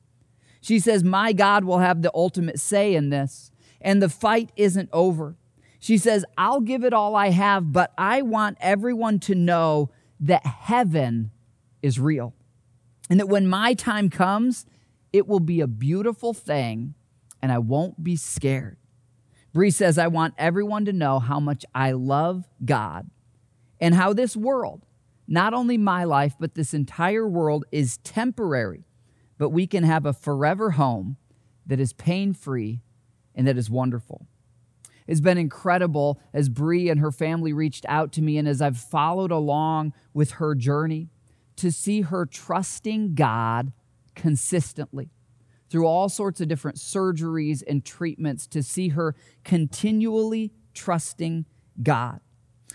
She 0.61 0.79
says, 0.79 1.03
My 1.03 1.33
God 1.33 1.63
will 1.63 1.79
have 1.79 2.01
the 2.01 2.11
ultimate 2.13 2.59
say 2.59 2.93
in 2.95 3.09
this, 3.09 3.51
and 3.79 4.01
the 4.01 4.09
fight 4.09 4.51
isn't 4.55 4.89
over. 4.93 5.35
She 5.79 5.97
says, 5.97 6.23
I'll 6.37 6.61
give 6.61 6.83
it 6.83 6.93
all 6.93 7.15
I 7.15 7.31
have, 7.31 7.71
but 7.71 7.91
I 7.97 8.21
want 8.21 8.57
everyone 8.61 9.19
to 9.21 9.33
know 9.33 9.89
that 10.19 10.45
heaven 10.45 11.31
is 11.81 11.99
real. 11.99 12.35
And 13.09 13.19
that 13.19 13.27
when 13.27 13.47
my 13.47 13.73
time 13.73 14.11
comes, 14.11 14.67
it 15.11 15.27
will 15.27 15.39
be 15.39 15.59
a 15.59 15.67
beautiful 15.67 16.33
thing 16.33 16.93
and 17.41 17.51
I 17.51 17.57
won't 17.57 18.03
be 18.03 18.15
scared. 18.15 18.77
Bree 19.53 19.71
says, 19.71 19.97
I 19.97 20.07
want 20.07 20.33
everyone 20.37 20.85
to 20.85 20.93
know 20.93 21.19
how 21.19 21.39
much 21.39 21.65
I 21.75 21.91
love 21.91 22.47
God 22.63 23.09
and 23.79 23.93
how 23.95 24.13
this 24.13 24.37
world, 24.37 24.85
not 25.27 25.53
only 25.53 25.77
my 25.77 26.03
life, 26.03 26.35
but 26.39 26.55
this 26.55 26.73
entire 26.73 27.27
world 27.27 27.65
is 27.71 27.97
temporary, 27.97 28.85
but 29.37 29.49
we 29.49 29.67
can 29.67 29.83
have 29.83 30.05
a 30.05 30.13
forever 30.13 30.71
home 30.71 31.17
that 31.65 31.79
is 31.79 31.93
pain 31.93 32.33
free 32.33 32.81
and 33.35 33.47
that 33.47 33.57
is 33.57 33.69
wonderful. 33.69 34.27
It's 35.07 35.21
been 35.21 35.37
incredible 35.37 36.21
as 36.33 36.47
Bree 36.47 36.89
and 36.89 36.99
her 36.99 37.11
family 37.11 37.51
reached 37.51 37.85
out 37.89 38.13
to 38.13 38.21
me 38.21 38.37
and 38.37 38.47
as 38.47 38.61
I've 38.61 38.77
followed 38.77 39.31
along 39.31 39.93
with 40.13 40.31
her 40.31 40.55
journey 40.55 41.09
to 41.57 41.71
see 41.71 42.01
her 42.01 42.25
trusting 42.25 43.15
God 43.15 43.73
consistently 44.15 45.09
through 45.71 45.87
all 45.87 46.09
sorts 46.09 46.41
of 46.41 46.49
different 46.49 46.77
surgeries 46.77 47.63
and 47.65 47.85
treatments 47.85 48.45
to 48.45 48.61
see 48.61 48.89
her 48.89 49.15
continually 49.45 50.51
trusting 50.73 51.45
God. 51.81 52.19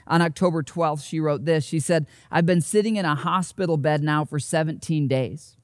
On 0.07 0.23
October 0.23 0.63
12th, 0.63 1.07
she 1.07 1.21
wrote 1.21 1.45
this. 1.45 1.65
She 1.65 1.79
said, 1.79 2.07
I've 2.31 2.47
been 2.47 2.63
sitting 2.63 2.97
in 2.97 3.05
a 3.05 3.15
hospital 3.15 3.77
bed 3.77 4.03
now 4.03 4.25
for 4.25 4.39
17 4.39 5.09
days, 5.09 5.57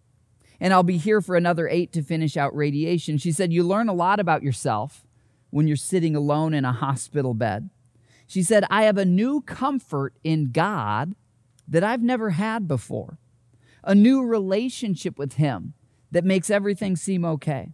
and 0.61 0.75
I'll 0.75 0.83
be 0.83 0.99
here 0.99 1.23
for 1.23 1.35
another 1.35 1.69
eight 1.69 1.93
to 1.93 2.03
finish 2.03 2.37
out 2.37 2.55
radiation. 2.55 3.17
She 3.17 3.33
said, 3.33 3.53
You 3.53 3.62
learn 3.62 3.89
a 3.89 3.95
lot 3.95 4.21
about 4.21 4.43
yourself 4.43 5.07
when 5.51 5.67
you're 5.67 5.77
sitting 5.77 6.15
alone 6.15 6.53
in 6.53 6.65
a 6.65 6.73
hospital 6.73 7.35
bed. 7.35 7.71
She 8.27 8.43
said, 8.43 8.65
I 8.69 8.83
have 8.83 8.99
a 8.99 9.05
new 9.05 9.41
comfort 9.41 10.15
in 10.23 10.53
God 10.53 11.15
that 11.67 11.85
I've 11.85 12.03
never 12.03 12.31
had 12.31 12.69
before, 12.69 13.19
a 13.85 13.95
new 13.95 14.23
relationship 14.23 15.19
with 15.19 15.35
Him 15.35 15.75
that 16.12 16.25
makes 16.25 16.50
everything 16.50 16.95
seem 16.95 17.25
okay. 17.25 17.73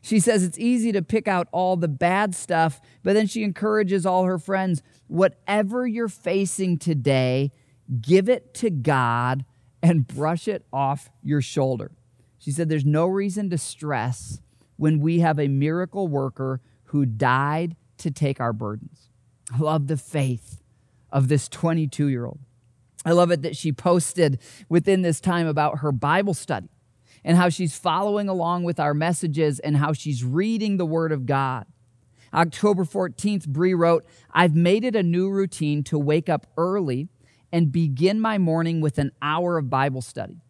She 0.00 0.20
says 0.20 0.44
it's 0.44 0.58
easy 0.58 0.92
to 0.92 1.02
pick 1.02 1.26
out 1.26 1.48
all 1.50 1.76
the 1.76 1.88
bad 1.88 2.34
stuff, 2.34 2.80
but 3.02 3.14
then 3.14 3.26
she 3.26 3.42
encourages 3.42 4.06
all 4.06 4.24
her 4.24 4.38
friends 4.38 4.82
whatever 5.08 5.86
you're 5.86 6.08
facing 6.08 6.78
today, 6.78 7.52
give 8.00 8.28
it 8.28 8.54
to 8.54 8.70
God 8.70 9.44
and 9.82 10.06
brush 10.06 10.48
it 10.48 10.64
off 10.72 11.10
your 11.22 11.42
shoulder. 11.42 11.92
She 12.38 12.50
said 12.52 12.68
there's 12.68 12.84
no 12.84 13.06
reason 13.06 13.50
to 13.50 13.58
stress 13.58 14.40
when 14.76 15.00
we 15.00 15.20
have 15.20 15.38
a 15.38 15.48
miracle 15.48 16.06
worker 16.06 16.60
who 16.84 17.04
died 17.04 17.74
to 17.98 18.10
take 18.10 18.40
our 18.40 18.52
burdens. 18.52 19.10
I 19.52 19.58
love 19.58 19.88
the 19.88 19.96
faith 19.96 20.62
of 21.10 21.28
this 21.28 21.48
22 21.48 22.06
year 22.06 22.26
old. 22.26 22.38
I 23.04 23.12
love 23.12 23.30
it 23.30 23.42
that 23.42 23.56
she 23.56 23.72
posted 23.72 24.40
within 24.68 25.02
this 25.02 25.20
time 25.20 25.46
about 25.46 25.78
her 25.78 25.92
Bible 25.92 26.34
study 26.34 26.68
and 27.26 27.36
how 27.36 27.48
she's 27.48 27.76
following 27.76 28.28
along 28.28 28.62
with 28.62 28.78
our 28.78 28.94
messages 28.94 29.58
and 29.58 29.76
how 29.76 29.92
she's 29.92 30.22
reading 30.22 30.76
the 30.76 30.86
Word 30.86 31.10
of 31.10 31.26
God. 31.26 31.66
October 32.32 32.84
14th, 32.84 33.48
Bree 33.48 33.74
wrote, 33.74 34.06
I've 34.30 34.54
made 34.54 34.84
it 34.84 34.94
a 34.94 35.02
new 35.02 35.28
routine 35.28 35.82
to 35.84 35.98
wake 35.98 36.28
up 36.28 36.46
early 36.56 37.08
and 37.50 37.72
begin 37.72 38.20
my 38.20 38.38
morning 38.38 38.80
with 38.80 38.96
an 38.98 39.10
hour 39.20 39.58
of 39.58 39.68
Bible 39.68 40.02
study. 40.02 40.40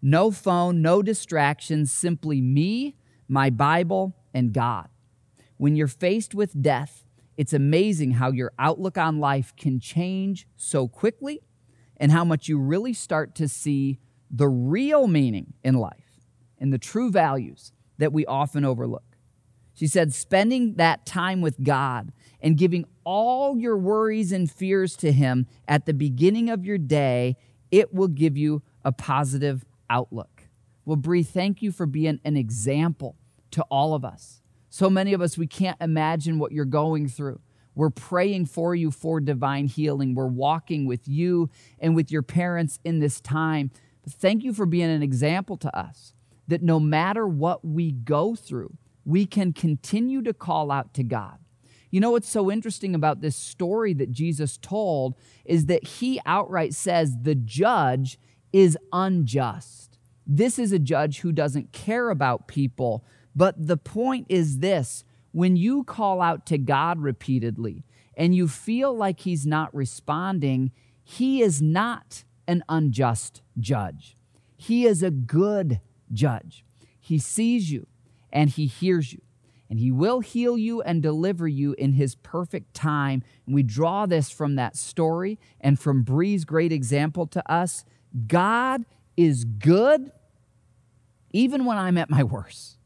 No 0.00 0.30
phone, 0.30 0.80
no 0.80 1.02
distractions, 1.02 1.92
simply 1.92 2.40
me, 2.40 2.96
my 3.28 3.50
Bible, 3.50 4.16
and 4.32 4.54
God. 4.54 4.88
When 5.58 5.76
you're 5.76 5.86
faced 5.86 6.34
with 6.34 6.62
death, 6.62 7.04
it's 7.36 7.52
amazing 7.52 8.12
how 8.12 8.30
your 8.30 8.52
outlook 8.58 8.96
on 8.96 9.20
life 9.20 9.54
can 9.56 9.80
change 9.80 10.48
so 10.56 10.88
quickly 10.88 11.42
and 11.98 12.10
how 12.10 12.24
much 12.24 12.48
you 12.48 12.58
really 12.58 12.94
start 12.94 13.34
to 13.34 13.48
see 13.48 13.98
the 14.30 14.48
real 14.48 15.06
meaning 15.06 15.52
in 15.62 15.74
life 15.74 16.11
and 16.62 16.72
the 16.72 16.78
true 16.78 17.10
values 17.10 17.72
that 17.98 18.12
we 18.12 18.24
often 18.24 18.64
overlook. 18.64 19.16
She 19.74 19.88
said, 19.88 20.14
spending 20.14 20.74
that 20.74 21.04
time 21.04 21.40
with 21.40 21.62
God 21.62 22.12
and 22.40 22.56
giving 22.56 22.84
all 23.04 23.58
your 23.58 23.76
worries 23.76 24.30
and 24.30 24.50
fears 24.50 24.94
to 24.98 25.10
Him 25.12 25.48
at 25.66 25.86
the 25.86 25.92
beginning 25.92 26.48
of 26.48 26.64
your 26.64 26.78
day, 26.78 27.36
it 27.72 27.92
will 27.92 28.08
give 28.08 28.36
you 28.36 28.62
a 28.84 28.92
positive 28.92 29.64
outlook. 29.90 30.44
Well, 30.84 30.96
Bree, 30.96 31.24
thank 31.24 31.62
you 31.62 31.72
for 31.72 31.84
being 31.84 32.20
an 32.24 32.36
example 32.36 33.16
to 33.50 33.62
all 33.64 33.92
of 33.92 34.04
us. 34.04 34.40
So 34.70 34.88
many 34.88 35.12
of 35.12 35.20
us, 35.20 35.36
we 35.36 35.48
can't 35.48 35.80
imagine 35.80 36.38
what 36.38 36.52
you're 36.52 36.64
going 36.64 37.08
through. 37.08 37.40
We're 37.74 37.90
praying 37.90 38.46
for 38.46 38.74
you 38.74 38.90
for 38.92 39.20
divine 39.20 39.66
healing. 39.66 40.14
We're 40.14 40.26
walking 40.26 40.86
with 40.86 41.08
you 41.08 41.50
and 41.80 41.96
with 41.96 42.12
your 42.12 42.22
parents 42.22 42.78
in 42.84 43.00
this 43.00 43.20
time. 43.20 43.70
Thank 44.08 44.44
you 44.44 44.52
for 44.52 44.64
being 44.64 44.90
an 44.90 45.02
example 45.02 45.56
to 45.56 45.76
us 45.76 46.14
that 46.52 46.62
no 46.62 46.78
matter 46.78 47.26
what 47.26 47.64
we 47.64 47.90
go 47.90 48.34
through, 48.34 48.76
we 49.06 49.24
can 49.24 49.54
continue 49.54 50.20
to 50.20 50.34
call 50.34 50.70
out 50.70 50.92
to 50.92 51.02
God. 51.02 51.38
You 51.90 51.98
know 51.98 52.10
what's 52.10 52.28
so 52.28 52.50
interesting 52.50 52.94
about 52.94 53.22
this 53.22 53.34
story 53.34 53.94
that 53.94 54.12
Jesus 54.12 54.58
told 54.58 55.14
is 55.46 55.64
that 55.66 55.82
he 55.82 56.20
outright 56.26 56.74
says 56.74 57.16
the 57.22 57.34
judge 57.34 58.18
is 58.52 58.76
unjust. 58.92 59.98
This 60.26 60.58
is 60.58 60.72
a 60.72 60.78
judge 60.78 61.20
who 61.20 61.32
doesn't 61.32 61.72
care 61.72 62.10
about 62.10 62.48
people. 62.48 63.02
But 63.34 63.66
the 63.66 63.78
point 63.78 64.26
is 64.28 64.58
this 64.58 65.04
when 65.30 65.56
you 65.56 65.84
call 65.84 66.20
out 66.20 66.44
to 66.46 66.58
God 66.58 67.00
repeatedly 67.00 67.86
and 68.14 68.34
you 68.34 68.46
feel 68.46 68.94
like 68.94 69.20
he's 69.20 69.46
not 69.46 69.74
responding, 69.74 70.70
he 71.02 71.40
is 71.40 71.62
not 71.62 72.24
an 72.46 72.62
unjust 72.68 73.40
judge. 73.58 74.18
He 74.58 74.84
is 74.84 75.02
a 75.02 75.10
good 75.10 75.80
judge. 76.12 76.64
He 77.00 77.18
sees 77.18 77.70
you 77.70 77.86
and 78.32 78.50
he 78.50 78.66
hears 78.66 79.12
you. 79.12 79.20
And 79.68 79.80
he 79.80 79.90
will 79.90 80.20
heal 80.20 80.58
you 80.58 80.82
and 80.82 81.02
deliver 81.02 81.48
you 81.48 81.74
in 81.78 81.94
his 81.94 82.14
perfect 82.16 82.74
time. 82.74 83.22
And 83.46 83.54
we 83.54 83.62
draw 83.62 84.04
this 84.04 84.30
from 84.30 84.56
that 84.56 84.76
story 84.76 85.38
and 85.60 85.80
from 85.80 86.02
Bree's 86.02 86.44
great 86.44 86.72
example 86.72 87.26
to 87.28 87.50
us. 87.50 87.86
God 88.26 88.84
is 89.16 89.44
good 89.44 90.12
even 91.32 91.64
when 91.64 91.78
I'm 91.78 91.96
at 91.96 92.10
my 92.10 92.22
worst. 92.22 92.76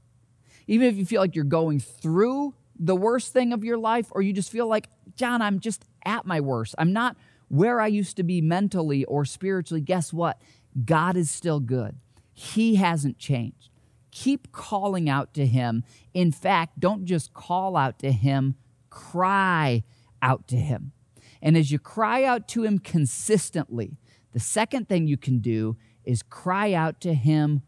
Even 0.68 0.87
if 0.87 0.97
you 0.97 1.04
feel 1.04 1.21
like 1.21 1.35
you're 1.35 1.45
going 1.45 1.80
through 1.80 2.54
the 2.78 2.95
worst 2.95 3.33
thing 3.33 3.52
of 3.52 3.64
your 3.64 3.78
life, 3.78 4.09
or 4.11 4.23
you 4.23 4.33
just 4.33 4.52
feel 4.52 4.66
like, 4.66 4.88
John, 5.16 5.42
I'm 5.42 5.61
just 5.61 5.85
at 6.04 6.26
my 6.26 6.40
worst. 6.40 6.75
I'm 6.78 6.92
not 6.92 7.16
where 7.49 7.80
I 7.80 7.87
used 7.87 8.16
to 8.16 8.23
be 8.23 8.40
mentally 8.40 9.04
or 9.04 9.25
spiritually. 9.25 9.80
Guess 9.80 10.12
what? 10.12 10.40
God 10.85 11.16
is 11.16 11.30
still 11.30 11.61
good. 11.61 11.97
He 12.38 12.75
hasn't 12.75 13.16
changed. 13.16 13.71
Keep 14.11 14.52
calling 14.52 15.09
out 15.09 15.33
to 15.35 15.47
Him. 15.47 15.85
In 16.12 16.31
fact, 16.31 16.78
don't 16.78 17.07
just 17.07 17.33
call 17.33 17.78
out 17.78 17.99
to 18.00 18.12
Him, 18.12 18.57
cry 18.90 19.85
out 20.21 20.47
to 20.49 20.57
Him. 20.57 20.93
And 21.40 21.57
as 21.57 21.71
you 21.71 21.78
cry 21.78 22.25
out 22.25 22.47
to 22.49 22.62
Him 22.62 22.78
consistently, 22.78 23.97
the 24.35 24.40
second 24.40 24.87
thing 24.87 25.07
you 25.07 25.16
can 25.16 25.38
do 25.38 25.78
is 26.05 26.23
cry 26.23 26.75
out 26.75 27.00
to 27.00 27.14
Him 27.14 27.62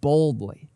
boldly. 0.00 0.70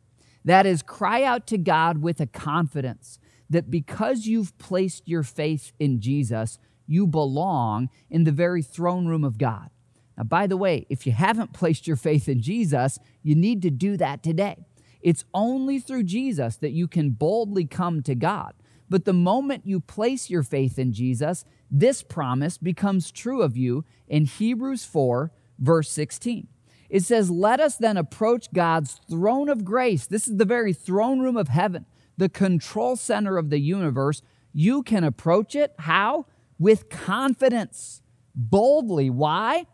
That 0.45 0.65
is, 0.65 0.81
cry 0.81 1.25
out 1.25 1.49
to 1.49 1.59
God 1.59 2.03
with 2.03 2.21
a 2.21 2.27
confidence 2.27 3.19
that 3.51 3.69
because 3.69 4.27
you've 4.27 4.57
placed 4.59 5.09
your 5.09 5.25
faith 5.25 5.73
in 5.81 6.01
Jesus, 6.01 6.59
you 6.87 7.09
belong 7.09 7.89
in 8.09 8.23
the 8.23 8.31
very 8.31 8.63
throne 8.63 9.07
room 9.07 9.25
of 9.25 9.39
God. 9.39 9.71
Now, 10.17 10.25
by 10.25 10.47
the 10.47 10.57
way, 10.57 10.87
if 10.89 11.07
you 11.07 11.13
haven't 11.13 11.53
placed 11.53 11.87
your 11.87 11.97
faith 11.97 12.29
in 12.29 12.41
Jesus, 12.41 12.99
you 13.25 13.35
need 13.35 13.61
to 13.63 13.71
do 13.71 13.97
that 13.97 14.23
today. 14.23 14.65
It's 15.01 15.25
only 15.35 15.81
through 15.81 16.05
Jesus 16.05 16.57
that 16.59 16.71
you 16.71 16.87
can 16.87 17.11
boldly 17.11 17.65
come 17.65 18.03
to 18.05 18.15
God. 18.15 18.55
But 18.89 19.05
the 19.05 19.13
moment 19.13 19.67
you 19.67 19.81
place 19.81 20.31
your 20.31 20.45
faith 20.45 20.79
in 20.79 20.93
Jesus, 20.93 21.45
this 21.69 22.03
promise 22.03 22.57
becomes 22.57 23.11
true 23.11 23.43
of 23.43 23.57
you 23.57 23.85
in 24.07 24.27
Hebrews 24.27 24.85
4, 24.85 25.33
verse 25.59 25.91
16. 25.91 26.47
It 26.89 27.03
says, 27.03 27.31
Let 27.31 27.59
us 27.59 27.77
then 27.77 27.97
approach 27.97 28.53
God's 28.53 29.01
throne 29.11 29.49
of 29.49 29.65
grace. 29.65 30.07
This 30.07 30.29
is 30.29 30.37
the 30.37 30.45
very 30.45 30.73
throne 30.73 31.19
room 31.19 31.37
of 31.37 31.49
heaven, 31.49 31.87
the 32.17 32.29
control 32.29 32.95
center 32.95 33.37
of 33.37 33.51
the 33.51 33.59
universe, 33.59 34.23
you 34.55 34.85
can 34.85 35.03
approach 35.03 35.57
it. 35.57 35.75
How? 35.81 36.27
With 36.59 36.89
confidence, 36.89 38.01
boldly. 38.35 39.11
Why? 39.11 39.67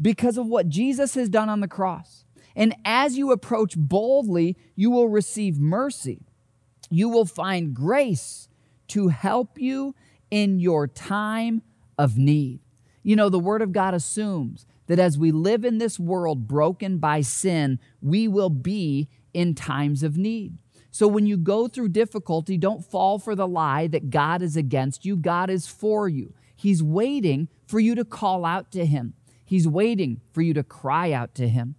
Because 0.00 0.36
of 0.36 0.46
what 0.46 0.68
Jesus 0.68 1.14
has 1.14 1.28
done 1.28 1.48
on 1.48 1.60
the 1.60 1.68
cross. 1.68 2.24
And 2.58 2.74
as 2.84 3.16
you 3.16 3.30
approach 3.30 3.74
boldly, 3.78 4.56
you 4.74 4.90
will 4.90 5.08
receive 5.08 5.60
mercy. 5.60 6.26
You 6.90 7.08
will 7.08 7.24
find 7.24 7.72
grace 7.72 8.48
to 8.88 9.08
help 9.08 9.60
you 9.60 9.94
in 10.28 10.58
your 10.58 10.88
time 10.88 11.62
of 11.96 12.18
need. 12.18 12.58
You 13.04 13.14
know, 13.14 13.28
the 13.28 13.38
Word 13.38 13.62
of 13.62 13.70
God 13.70 13.94
assumes 13.94 14.66
that 14.88 14.98
as 14.98 15.16
we 15.16 15.30
live 15.30 15.64
in 15.64 15.78
this 15.78 16.00
world 16.00 16.48
broken 16.48 16.98
by 16.98 17.20
sin, 17.20 17.78
we 18.02 18.26
will 18.26 18.50
be 18.50 19.08
in 19.32 19.54
times 19.54 20.02
of 20.02 20.18
need. 20.18 20.58
So 20.90 21.06
when 21.06 21.26
you 21.26 21.36
go 21.36 21.68
through 21.68 21.90
difficulty, 21.90 22.58
don't 22.58 22.84
fall 22.84 23.20
for 23.20 23.36
the 23.36 23.46
lie 23.46 23.86
that 23.86 24.10
God 24.10 24.42
is 24.42 24.56
against 24.56 25.04
you. 25.04 25.16
God 25.16 25.48
is 25.48 25.68
for 25.68 26.08
you. 26.08 26.34
He's 26.56 26.82
waiting 26.82 27.48
for 27.68 27.78
you 27.78 27.94
to 27.94 28.04
call 28.04 28.44
out 28.44 28.72
to 28.72 28.84
Him, 28.84 29.14
He's 29.44 29.68
waiting 29.68 30.22
for 30.32 30.42
you 30.42 30.54
to 30.54 30.64
cry 30.64 31.12
out 31.12 31.36
to 31.36 31.48
Him. 31.48 31.76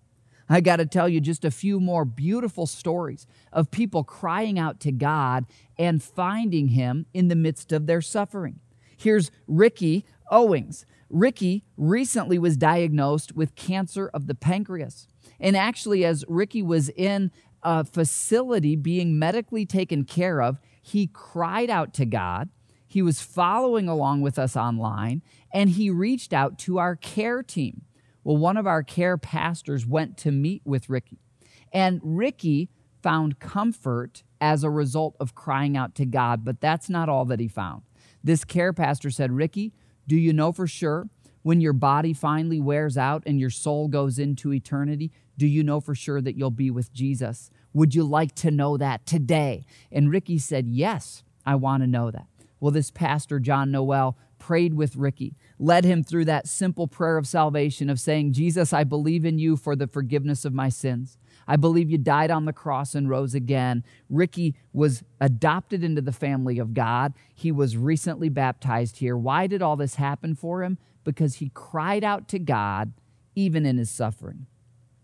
I 0.49 0.61
got 0.61 0.77
to 0.77 0.85
tell 0.87 1.07
you 1.07 1.21
just 1.21 1.45
a 1.45 1.51
few 1.51 1.79
more 1.79 2.03
beautiful 2.03 2.65
stories 2.65 3.27
of 3.53 3.69
people 3.69 4.03
crying 4.03 4.57
out 4.57 4.79
to 4.81 4.91
God 4.91 5.45
and 5.77 6.01
finding 6.01 6.69
Him 6.69 7.05
in 7.13 7.27
the 7.27 7.35
midst 7.35 7.71
of 7.71 7.85
their 7.85 8.01
suffering. 8.01 8.59
Here's 8.97 9.29
Ricky 9.47 10.05
Owings. 10.31 10.85
Ricky 11.09 11.63
recently 11.77 12.39
was 12.39 12.57
diagnosed 12.57 13.35
with 13.35 13.55
cancer 13.55 14.09
of 14.13 14.27
the 14.27 14.35
pancreas. 14.35 15.07
And 15.39 15.55
actually, 15.55 16.03
as 16.03 16.25
Ricky 16.27 16.61
was 16.61 16.89
in 16.89 17.31
a 17.63 17.83
facility 17.83 18.75
being 18.75 19.19
medically 19.19 19.65
taken 19.65 20.03
care 20.03 20.41
of, 20.41 20.59
he 20.81 21.07
cried 21.07 21.69
out 21.69 21.93
to 21.95 22.05
God. 22.05 22.49
He 22.87 23.01
was 23.01 23.21
following 23.21 23.87
along 23.87 24.21
with 24.21 24.39
us 24.39 24.57
online, 24.57 25.21
and 25.53 25.69
he 25.69 25.91
reached 25.91 26.33
out 26.33 26.57
to 26.59 26.79
our 26.79 26.95
care 26.95 27.43
team. 27.43 27.83
Well, 28.23 28.38
one 28.38 28.57
of 28.57 28.67
our 28.67 28.83
care 28.83 29.17
pastors 29.17 29.85
went 29.85 30.17
to 30.17 30.31
meet 30.31 30.61
with 30.65 30.89
Ricky, 30.89 31.19
and 31.71 31.99
Ricky 32.03 32.69
found 33.01 33.39
comfort 33.39 34.23
as 34.41 34.63
a 34.63 34.69
result 34.69 35.15
of 35.19 35.35
crying 35.35 35.75
out 35.77 35.95
to 35.95 36.05
God, 36.05 36.43
but 36.43 36.61
that's 36.61 36.89
not 36.89 37.09
all 37.09 37.25
that 37.25 37.39
he 37.39 37.47
found. 37.47 37.83
This 38.23 38.43
care 38.43 38.73
pastor 38.73 39.09
said, 39.09 39.31
Ricky, 39.31 39.73
do 40.07 40.15
you 40.15 40.33
know 40.33 40.51
for 40.51 40.67
sure 40.67 41.09
when 41.43 41.61
your 41.61 41.73
body 41.73 42.13
finally 42.13 42.59
wears 42.59 42.97
out 42.97 43.23
and 43.25 43.39
your 43.39 43.49
soul 43.49 43.88
goes 43.88 44.19
into 44.19 44.53
eternity? 44.53 45.11
Do 45.38 45.47
you 45.47 45.63
know 45.63 45.79
for 45.79 45.95
sure 45.95 46.21
that 46.21 46.35
you'll 46.35 46.51
be 46.51 46.71
with 46.71 46.91
Jesus? 46.91 47.49
Would 47.73 47.95
you 47.95 48.03
like 48.03 48.35
to 48.35 48.51
know 48.51 48.77
that 48.77 49.05
today? 49.05 49.65
And 49.91 50.11
Ricky 50.11 50.38
said, 50.38 50.67
Yes, 50.67 51.23
I 51.45 51.55
want 51.55 51.83
to 51.83 51.88
know 51.88 52.11
that. 52.11 52.27
Well, 52.59 52.71
this 52.71 52.91
pastor, 52.91 53.39
John 53.39 53.71
Noel, 53.71 54.17
prayed 54.38 54.73
with 54.73 54.95
Ricky, 54.95 55.35
led 55.59 55.83
him 55.83 56.03
through 56.03 56.25
that 56.25 56.47
simple 56.47 56.87
prayer 56.87 57.17
of 57.17 57.27
salvation 57.27 57.89
of 57.89 57.99
saying, 57.99 58.31
Jesus, 58.31 58.71
I 58.71 58.85
believe 58.85 59.25
in 59.25 59.37
you 59.37 59.57
for 59.57 59.75
the 59.75 59.87
forgiveness 59.87 60.45
of 60.45 60.53
my 60.53 60.69
sins. 60.69 61.17
I 61.47 61.57
believe 61.57 61.89
you 61.89 61.97
died 61.97 62.31
on 62.31 62.45
the 62.45 62.53
cross 62.53 62.95
and 62.95 63.09
rose 63.09 63.35
again. 63.35 63.83
Ricky 64.09 64.55
was 64.71 65.03
adopted 65.19 65.83
into 65.83 66.01
the 66.01 66.13
family 66.13 66.59
of 66.59 66.73
God. 66.73 67.13
He 67.35 67.51
was 67.51 67.75
recently 67.75 68.29
baptized 68.29 68.97
here. 68.97 69.17
Why 69.17 69.47
did 69.47 69.61
all 69.61 69.75
this 69.75 69.95
happen 69.95 70.33
for 70.35 70.63
him? 70.63 70.77
Because 71.03 71.35
he 71.35 71.51
cried 71.53 72.03
out 72.03 72.27
to 72.29 72.39
God 72.39 72.93
even 73.35 73.65
in 73.65 73.77
his 73.77 73.89
suffering. 73.89 74.45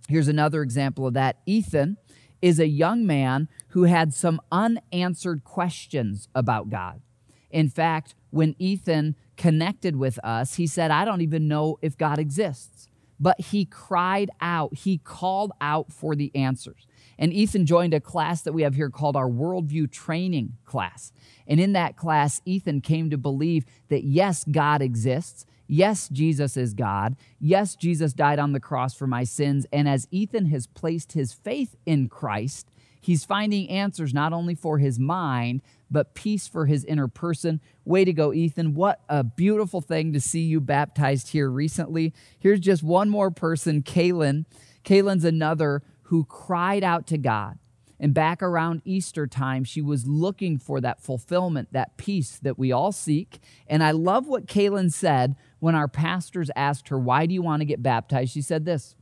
Here's 0.07 0.27
another 0.27 0.61
example 0.61 1.07
of 1.07 1.15
that. 1.15 1.39
Ethan 1.45 1.97
is 2.41 2.59
a 2.59 2.67
young 2.67 3.05
man 3.05 3.49
who 3.69 3.83
had 3.83 4.13
some 4.13 4.39
unanswered 4.51 5.43
questions 5.43 6.27
about 6.35 6.69
God. 6.69 7.01
In 7.49 7.69
fact, 7.69 8.13
when 8.29 8.55
Ethan 8.59 9.15
connected 9.45 9.95
with 9.95 10.17
us, 10.23 10.55
he 10.55 10.67
said, 10.67 10.91
I 10.91 11.05
don't 11.05 11.21
even 11.21 11.47
know 11.47 11.77
if 11.81 11.97
God 11.97 12.19
exists 12.19 12.87
but 13.19 13.39
he 13.39 13.65
cried 13.65 14.29
out. 14.41 14.73
He 14.73 14.97
called 14.97 15.51
out 15.61 15.91
for 15.91 16.15
the 16.15 16.31
answers. 16.35 16.87
And 17.17 17.31
Ethan 17.31 17.65
joined 17.65 17.93
a 17.93 18.01
class 18.01 18.41
that 18.41 18.53
we 18.53 18.63
have 18.63 18.75
here 18.75 18.89
called 18.89 19.15
our 19.15 19.29
Worldview 19.29 19.89
Training 19.89 20.57
class. 20.65 21.13
And 21.47 21.59
in 21.59 21.73
that 21.73 21.95
class, 21.95 22.41
Ethan 22.45 22.81
came 22.81 23.09
to 23.09 23.17
believe 23.17 23.65
that 23.87 24.03
yes, 24.03 24.43
God 24.43 24.81
exists. 24.81 25.45
Yes, 25.67 26.09
Jesus 26.09 26.57
is 26.57 26.73
God. 26.73 27.15
Yes, 27.39 27.75
Jesus 27.75 28.13
died 28.13 28.37
on 28.37 28.51
the 28.51 28.59
cross 28.59 28.93
for 28.93 29.07
my 29.07 29.23
sins. 29.23 29.65
And 29.71 29.87
as 29.87 30.07
Ethan 30.11 30.47
has 30.47 30.67
placed 30.67 31.13
his 31.13 31.31
faith 31.31 31.75
in 31.85 32.09
Christ, 32.09 32.69
he's 33.05 33.23
finding 33.23 33.69
answers 33.69 34.13
not 34.13 34.33
only 34.33 34.55
for 34.55 34.79
his 34.79 34.99
mind, 34.99 35.61
but 35.91 36.15
peace 36.15 36.47
for 36.47 36.65
his 36.65 36.83
inner 36.85 37.07
person. 37.07 37.61
Way 37.85 38.03
to 38.03 38.11
go, 38.11 38.33
Ethan. 38.33 38.73
What 38.73 39.01
a 39.07 39.23
beautiful 39.23 39.79
thing 39.79 40.11
to 40.13 40.19
see 40.19 40.41
you 40.41 40.59
baptized 40.59 41.29
here 41.29 41.49
recently. 41.49 42.13
Here's 42.39 42.59
just 42.59 42.81
one 42.81 43.09
more 43.09 43.29
person, 43.29 43.83
Kaylin. 43.83 44.45
Kaylin's 44.83 45.23
another 45.23 45.83
who 46.03 46.25
cried 46.25 46.83
out 46.83 47.05
to 47.07 47.17
God. 47.19 47.59
And 47.99 48.13
back 48.13 48.41
around 48.41 48.81
Easter 48.83 49.27
time, 49.27 49.63
she 49.63 49.81
was 49.81 50.07
looking 50.07 50.57
for 50.57 50.81
that 50.81 50.99
fulfillment, 50.99 51.69
that 51.71 51.97
peace 51.97 52.39
that 52.41 52.57
we 52.57 52.71
all 52.71 52.91
seek. 52.91 53.39
And 53.67 53.83
I 53.83 53.91
love 53.91 54.27
what 54.27 54.47
Kaylin 54.47 54.91
said 54.91 55.35
when 55.59 55.75
our 55.75 55.87
pastors 55.87 56.49
asked 56.55 56.89
her, 56.89 56.99
Why 56.99 57.25
do 57.27 57.33
you 57.35 57.43
want 57.43 57.61
to 57.61 57.65
get 57.65 57.83
baptized? 57.83 58.33
She 58.33 58.41
said 58.41 58.65
this 58.65 58.95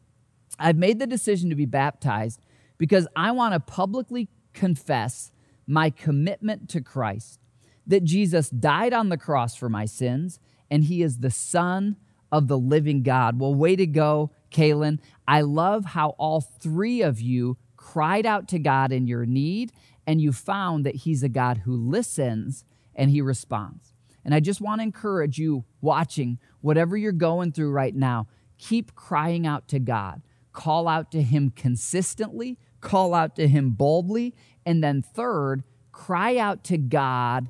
I've 0.60 0.78
made 0.78 1.00
the 1.00 1.08
decision 1.08 1.50
to 1.50 1.56
be 1.56 1.66
baptized 1.66 2.42
because 2.78 3.08
I 3.16 3.32
want 3.32 3.54
to 3.54 3.60
publicly 3.60 4.30
confess 4.54 5.32
my 5.66 5.90
commitment 5.90 6.70
to 6.70 6.82
Christ, 6.82 7.40
that 7.88 8.04
Jesus 8.04 8.50
died 8.50 8.94
on 8.94 9.10
the 9.10 9.18
cross 9.18 9.56
for 9.56 9.70
my 9.70 9.86
sins, 9.86 10.40
and 10.70 10.84
he 10.84 11.02
is 11.02 11.20
the 11.20 11.32
Son 11.32 11.98
of 12.32 12.48
the 12.48 12.58
living 12.58 13.04
God. 13.04 13.40
Well, 13.40 13.54
way 13.54 13.76
to 13.76 13.86
go, 13.86 14.32
Kaylin. 14.52 15.00
I 15.28 15.42
love 15.42 15.86
how 15.86 16.10
all 16.18 16.42
three 16.42 17.02
of 17.02 17.22
you 17.22 17.58
cried 17.78 18.26
out 18.26 18.48
to 18.50 18.60
God 18.60 18.92
in 18.92 19.08
your 19.08 19.26
need, 19.26 19.72
and 20.08 20.20
you 20.20 20.32
found 20.32 20.86
that 20.86 20.96
he's 20.96 21.24
a 21.24 21.30
God 21.30 21.60
who 21.60 21.76
listens 21.76 22.66
and 22.96 23.10
he 23.12 23.22
responds. 23.22 23.94
And 24.26 24.34
I 24.34 24.40
just 24.40 24.62
want 24.62 24.80
to 24.80 24.84
encourage 24.84 25.38
you 25.38 25.66
watching, 25.82 26.40
whatever 26.62 26.96
you're 26.96 27.12
going 27.12 27.52
through 27.52 27.72
right 27.72 27.96
now, 27.96 28.28
keep 28.58 28.96
crying 28.96 29.46
out 29.46 29.68
to 29.70 29.80
God. 29.80 30.22
Call 30.54 30.88
out 30.88 31.12
to 31.12 31.22
him 31.22 31.52
consistently, 31.56 32.58
call 32.80 33.14
out 33.14 33.36
to 33.36 33.48
him 33.48 33.72
boldly, 33.72 34.34
and 34.66 34.84
then, 34.84 35.02
third, 35.02 35.64
cry 35.92 36.38
out 36.38 36.64
to 36.66 36.78
God 36.78 37.50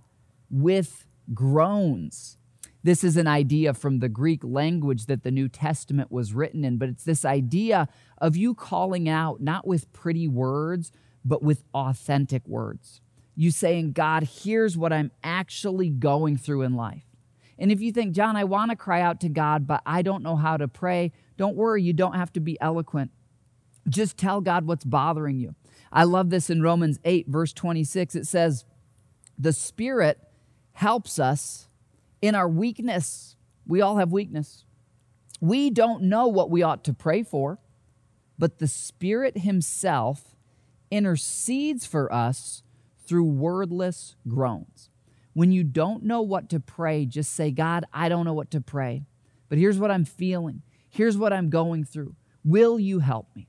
with 0.50 1.06
groans. 1.34 2.38
This 2.84 3.04
is 3.04 3.16
an 3.16 3.28
idea 3.28 3.74
from 3.74 4.00
the 4.00 4.10
Greek 4.10 4.44
language 4.44 5.06
that 5.06 5.24
the 5.24 5.32
New 5.32 5.48
Testament 5.48 6.12
was 6.12 6.34
written 6.34 6.66
in, 6.66 6.78
but 6.78 6.90
it's 6.90 7.06
this 7.06 7.24
idea 7.24 7.88
of 8.18 8.36
you 8.36 8.54
calling 8.54 9.08
out 9.08 9.42
not 9.42 9.66
with 9.66 9.92
pretty 9.94 10.28
words, 10.28 10.92
but 11.24 11.42
with 11.42 11.64
authentic 11.74 12.46
words. 12.46 13.00
You 13.36 13.52
saying, 13.52 13.94
God, 13.94 14.24
here's 14.24 14.78
what 14.78 14.92
I'm 14.92 15.12
actually 15.24 15.90
going 15.90 16.38
through 16.38 16.64
in 16.64 16.76
life. 16.76 17.06
And 17.58 17.72
if 17.72 17.80
you 17.80 17.92
think, 17.92 18.14
John, 18.14 18.36
I 18.36 18.44
want 18.44 18.72
to 18.72 18.76
cry 18.76 19.02
out 19.02 19.22
to 19.22 19.30
God, 19.30 19.66
but 19.66 19.82
I 19.86 20.02
don't 20.02 20.24
know 20.24 20.36
how 20.36 20.58
to 20.58 20.68
pray, 20.68 21.14
don't 21.38 21.56
worry, 21.56 21.82
you 21.82 21.94
don't 21.94 22.16
have 22.16 22.32
to 22.34 22.40
be 22.40 22.60
eloquent. 22.62 23.12
Just 23.88 24.18
tell 24.18 24.42
God 24.42 24.66
what's 24.66 24.86
bothering 24.86 25.40
you. 25.40 25.56
I 25.92 26.06
love 26.06 26.30
this 26.30 26.50
in 26.50 26.62
Romans 26.62 27.00
8, 27.04 27.28
verse 27.28 27.54
26. 27.54 28.16
It 28.16 28.28
says, 28.28 28.66
The 29.38 29.54
Spirit 29.54 30.20
helps 30.74 31.20
us 31.20 31.68
in 32.22 32.36
our 32.36 32.50
weakness. 32.50 33.36
We 33.68 33.82
all 33.82 33.98
have 33.98 34.12
weakness. 34.12 34.66
We 35.40 35.70
don't 35.70 36.04
know 36.04 36.28
what 36.28 36.50
we 36.50 36.64
ought 36.64 36.84
to 36.86 36.94
pray 36.94 37.24
for, 37.24 37.60
but 38.40 38.60
the 38.60 38.68
Spirit 38.68 39.40
Himself 39.40 40.36
intercedes 40.90 41.86
for 41.86 42.12
us 42.14 42.64
through 43.06 43.26
wordless 43.26 44.16
groans. 44.28 44.90
When 45.34 45.52
you 45.52 45.64
don't 45.64 46.04
know 46.04 46.22
what 46.22 46.50
to 46.50 46.60
pray, 46.60 47.06
just 47.06 47.34
say, 47.34 47.52
God, 47.52 47.86
I 47.92 48.08
don't 48.08 48.26
know 48.26 48.34
what 48.34 48.52
to 48.52 48.62
pray, 48.62 49.06
but 49.50 49.58
here's 49.58 49.80
what 49.80 49.92
I'm 49.92 50.06
feeling. 50.06 50.62
Here's 50.94 51.18
what 51.18 51.34
I'm 51.34 51.50
going 51.50 51.86
through. 51.86 52.16
Will 52.46 52.80
you 52.80 53.00
help 53.00 53.36
me? 53.36 53.48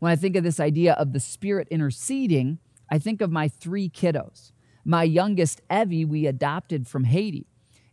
When 0.00 0.10
I 0.10 0.16
think 0.16 0.34
of 0.34 0.42
this 0.42 0.58
idea 0.58 0.94
of 0.94 1.12
the 1.12 1.20
Spirit 1.20 1.68
interceding, 1.70 2.58
I 2.90 2.98
think 2.98 3.20
of 3.20 3.30
my 3.30 3.46
three 3.46 3.88
kiddos. 3.88 4.50
My 4.84 5.04
youngest, 5.04 5.60
Evie, 5.70 6.04
we 6.04 6.26
adopted 6.26 6.88
from 6.88 7.04
Haiti. 7.04 7.46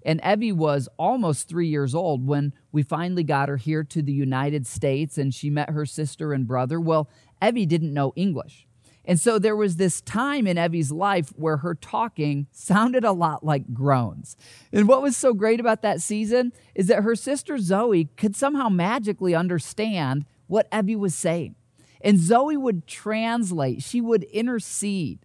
And 0.04 0.20
Evie 0.26 0.52
was 0.52 0.90
almost 0.98 1.48
three 1.48 1.68
years 1.68 1.94
old 1.94 2.26
when 2.26 2.54
we 2.72 2.82
finally 2.82 3.24
got 3.24 3.50
her 3.50 3.58
here 3.58 3.84
to 3.84 4.02
the 4.02 4.14
United 4.14 4.66
States 4.66 5.20
and 5.20 5.32
she 5.32 5.52
met 5.52 5.70
her 5.70 5.86
sister 5.86 6.34
and 6.34 6.48
brother. 6.48 6.82
Well, 6.82 7.08
Evie 7.40 7.68
didn't 7.68 7.94
know 7.94 8.14
English. 8.16 8.67
And 9.08 9.18
so 9.18 9.40
there 9.40 9.56
was 9.56 9.78
this 9.78 10.02
time 10.02 10.46
in 10.46 10.58
Evie's 10.58 10.92
life 10.92 11.30
where 11.38 11.58
her 11.58 11.74
talking 11.74 12.48
sounded 12.52 13.06
a 13.06 13.14
lot 13.14 13.44
like 13.44 13.74
groans. 13.74 14.36
And 14.74 14.86
what 14.86 15.02
was 15.02 15.16
so 15.16 15.34
great 15.34 15.62
about 15.62 15.82
that 15.82 16.02
season 16.02 16.52
is 16.76 16.88
that 16.88 17.04
her 17.04 17.16
sister 17.16 17.58
Zoe 17.58 18.10
could 18.18 18.36
somehow 18.36 18.68
magically 18.68 19.34
understand 19.34 20.26
what 20.48 20.68
Evie 20.78 20.98
was 20.98 21.16
saying. 21.16 21.56
And 22.02 22.20
Zoe 22.20 22.58
would 22.58 22.86
translate, 22.86 23.82
she 23.82 24.02
would 24.02 24.24
intercede. 24.24 25.20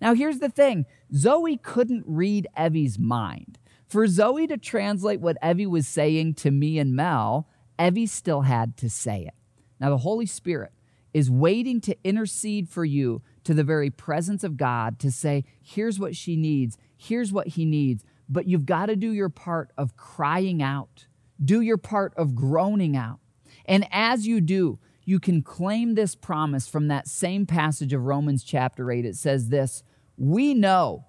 Now, 0.00 0.14
here's 0.14 0.38
the 0.38 0.48
thing 0.48 0.86
Zoe 1.14 1.58
couldn't 1.58 2.04
read 2.06 2.48
Evie's 2.56 2.98
mind. 2.98 3.58
For 3.86 4.06
Zoe 4.06 4.46
to 4.46 4.56
translate 4.56 5.20
what 5.20 5.36
Evie 5.44 5.66
was 5.66 5.86
saying 5.86 6.34
to 6.34 6.50
me 6.50 6.78
and 6.78 6.96
Mel, 6.96 7.48
Evie 7.78 8.06
still 8.06 8.40
had 8.40 8.78
to 8.78 8.88
say 8.88 9.26
it. 9.26 9.34
Now, 9.78 9.90
the 9.90 9.98
Holy 9.98 10.26
Spirit 10.26 10.72
is 11.16 11.30
waiting 11.30 11.80
to 11.80 11.96
intercede 12.04 12.68
for 12.68 12.84
you 12.84 13.22
to 13.42 13.54
the 13.54 13.64
very 13.64 13.88
presence 13.88 14.44
of 14.44 14.58
God 14.58 14.98
to 14.98 15.10
say, 15.10 15.46
here's 15.62 15.98
what 15.98 16.14
she 16.14 16.36
needs, 16.36 16.76
here's 16.94 17.32
what 17.32 17.46
he 17.46 17.64
needs. 17.64 18.04
But 18.28 18.46
you've 18.46 18.66
got 18.66 18.86
to 18.86 18.96
do 18.96 19.12
your 19.12 19.30
part 19.30 19.72
of 19.78 19.96
crying 19.96 20.62
out, 20.62 21.06
do 21.42 21.62
your 21.62 21.78
part 21.78 22.12
of 22.18 22.34
groaning 22.34 22.98
out. 22.98 23.20
And 23.64 23.88
as 23.90 24.26
you 24.26 24.42
do, 24.42 24.78
you 25.06 25.18
can 25.18 25.40
claim 25.40 25.94
this 25.94 26.14
promise 26.14 26.68
from 26.68 26.88
that 26.88 27.08
same 27.08 27.46
passage 27.46 27.94
of 27.94 28.04
Romans 28.04 28.44
chapter 28.44 28.90
8. 28.90 29.06
It 29.06 29.16
says 29.16 29.48
this 29.48 29.84
We 30.18 30.52
know, 30.52 31.06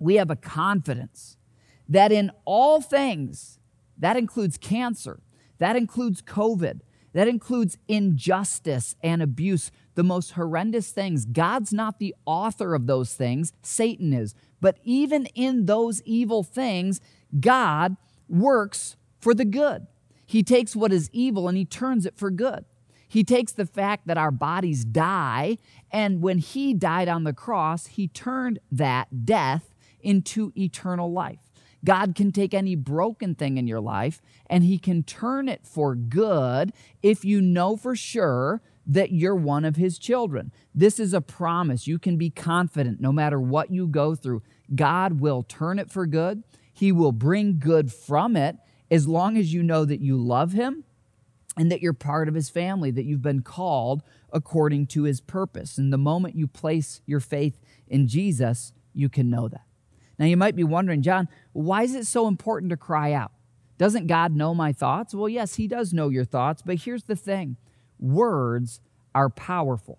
we 0.00 0.16
have 0.16 0.32
a 0.32 0.36
confidence 0.36 1.36
that 1.88 2.10
in 2.10 2.32
all 2.44 2.80
things, 2.80 3.60
that 3.96 4.16
includes 4.16 4.58
cancer, 4.58 5.20
that 5.58 5.76
includes 5.76 6.22
COVID, 6.22 6.80
that 7.18 7.26
includes 7.26 7.78
injustice 7.88 8.94
and 9.02 9.20
abuse, 9.20 9.72
the 9.96 10.04
most 10.04 10.34
horrendous 10.34 10.92
things. 10.92 11.24
God's 11.24 11.72
not 11.72 11.98
the 11.98 12.14
author 12.24 12.76
of 12.76 12.86
those 12.86 13.14
things, 13.14 13.52
Satan 13.60 14.12
is. 14.12 14.36
But 14.60 14.78
even 14.84 15.26
in 15.34 15.66
those 15.66 16.00
evil 16.02 16.44
things, 16.44 17.00
God 17.40 17.96
works 18.28 18.94
for 19.18 19.34
the 19.34 19.44
good. 19.44 19.88
He 20.26 20.44
takes 20.44 20.76
what 20.76 20.92
is 20.92 21.10
evil 21.12 21.48
and 21.48 21.58
he 21.58 21.64
turns 21.64 22.06
it 22.06 22.16
for 22.16 22.30
good. 22.30 22.64
He 23.08 23.24
takes 23.24 23.50
the 23.50 23.66
fact 23.66 24.06
that 24.06 24.16
our 24.16 24.30
bodies 24.30 24.84
die, 24.84 25.58
and 25.90 26.22
when 26.22 26.38
He 26.38 26.72
died 26.72 27.08
on 27.08 27.24
the 27.24 27.32
cross, 27.32 27.86
He 27.86 28.06
turned 28.06 28.60
that 28.70 29.24
death 29.24 29.74
into 30.00 30.52
eternal 30.56 31.10
life. 31.10 31.40
God 31.84 32.14
can 32.14 32.32
take 32.32 32.54
any 32.54 32.74
broken 32.74 33.34
thing 33.34 33.56
in 33.56 33.66
your 33.66 33.80
life 33.80 34.20
and 34.46 34.64
He 34.64 34.78
can 34.78 35.02
turn 35.02 35.48
it 35.48 35.66
for 35.66 35.94
good 35.94 36.72
if 37.02 37.24
you 37.24 37.40
know 37.40 37.76
for 37.76 37.94
sure 37.94 38.60
that 38.86 39.12
you're 39.12 39.34
one 39.34 39.64
of 39.64 39.76
His 39.76 39.98
children. 39.98 40.52
This 40.74 40.98
is 40.98 41.14
a 41.14 41.20
promise. 41.20 41.86
You 41.86 41.98
can 41.98 42.16
be 42.16 42.30
confident 42.30 43.00
no 43.00 43.12
matter 43.12 43.40
what 43.40 43.70
you 43.70 43.86
go 43.86 44.14
through. 44.14 44.42
God 44.74 45.20
will 45.20 45.42
turn 45.42 45.78
it 45.78 45.90
for 45.90 46.06
good, 46.06 46.42
He 46.72 46.92
will 46.92 47.12
bring 47.12 47.58
good 47.58 47.92
from 47.92 48.36
it 48.36 48.56
as 48.90 49.06
long 49.06 49.36
as 49.36 49.52
you 49.52 49.62
know 49.62 49.84
that 49.84 50.00
you 50.00 50.16
love 50.16 50.52
Him 50.52 50.84
and 51.58 51.72
that 51.72 51.82
you're 51.82 51.92
part 51.92 52.28
of 52.28 52.34
his 52.34 52.48
family, 52.48 52.90
that 52.92 53.04
you've 53.04 53.20
been 53.20 53.42
called 53.42 54.02
according 54.32 54.86
to 54.86 55.02
his 55.02 55.20
purpose. 55.20 55.76
And 55.76 55.92
the 55.92 55.98
moment 55.98 56.36
you 56.36 56.46
place 56.46 57.00
your 57.04 57.20
faith 57.20 57.60
in 57.88 58.06
Jesus, 58.06 58.72
you 58.94 59.08
can 59.08 59.28
know 59.28 59.48
that. 59.48 59.67
Now, 60.18 60.26
you 60.26 60.36
might 60.36 60.56
be 60.56 60.64
wondering, 60.64 61.02
John, 61.02 61.28
why 61.52 61.82
is 61.82 61.94
it 61.94 62.06
so 62.06 62.26
important 62.26 62.70
to 62.70 62.76
cry 62.76 63.12
out? 63.12 63.32
Doesn't 63.78 64.08
God 64.08 64.34
know 64.34 64.54
my 64.54 64.72
thoughts? 64.72 65.14
Well, 65.14 65.28
yes, 65.28 65.54
he 65.54 65.68
does 65.68 65.92
know 65.92 66.08
your 66.08 66.24
thoughts, 66.24 66.62
but 66.62 66.82
here's 66.82 67.04
the 67.04 67.16
thing 67.16 67.56
words 68.00 68.80
are 69.14 69.30
powerful. 69.30 69.98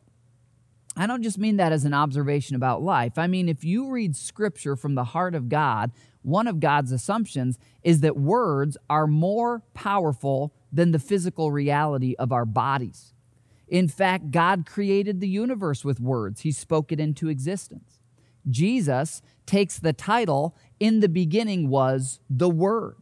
I 0.97 1.08
don't 1.08 1.23
just 1.23 1.38
mean 1.38 1.58
that 1.58 1.71
as 1.71 1.86
an 1.86 1.93
observation 1.93 2.58
about 2.58 2.82
life. 2.82 3.17
I 3.17 3.27
mean, 3.27 3.47
if 3.47 3.63
you 3.63 3.89
read 3.89 4.17
scripture 4.17 4.75
from 4.75 4.95
the 4.95 5.05
heart 5.05 5.34
of 5.34 5.47
God, 5.47 5.91
one 6.21 6.47
of 6.47 6.60
God's 6.60 6.91
assumptions 6.91 7.58
is 7.84 8.01
that 8.01 8.17
words 8.17 8.77
are 8.89 9.08
more 9.08 9.63
powerful 9.73 10.53
than 10.73 10.91
the 10.91 10.99
physical 10.99 11.51
reality 11.51 12.15
of 12.19 12.34
our 12.34 12.45
bodies. 12.45 13.13
In 13.69 13.88
fact, 13.88 14.32
God 14.32 14.65
created 14.65 15.21
the 15.21 15.27
universe 15.27 15.86
with 15.86 16.01
words, 16.01 16.41
He 16.41 16.51
spoke 16.51 16.91
it 16.91 16.99
into 16.99 17.29
existence. 17.29 17.98
Jesus 18.47 19.21
takes 19.45 19.80
the 19.80 19.93
title, 19.93 20.56
In 20.80 20.99
the 20.99 21.10
beginning 21.10 21.69
was 21.69 22.19
the 22.30 22.49
Word. 22.49 22.95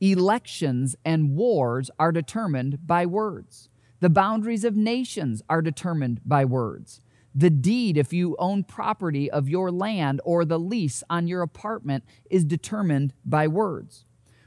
Elections 0.00 0.94
and 1.04 1.34
wars 1.34 1.90
are 1.98 2.12
determined 2.12 2.86
by 2.86 3.06
words. 3.06 3.70
The 4.00 4.10
boundaries 4.10 4.64
of 4.64 4.76
nations 4.76 5.42
are 5.48 5.62
determined 5.62 6.20
by 6.24 6.44
words. 6.44 7.00
The 7.34 7.50
deed, 7.50 7.96
if 7.96 8.12
you 8.12 8.36
own 8.38 8.64
property 8.64 9.30
of 9.30 9.48
your 9.48 9.70
land 9.70 10.20
or 10.24 10.44
the 10.44 10.58
lease 10.58 11.02
on 11.08 11.28
your 11.28 11.42
apartment, 11.42 12.04
is 12.30 12.44
determined 12.44 13.14
by 13.24 13.46
words. 13.48 14.04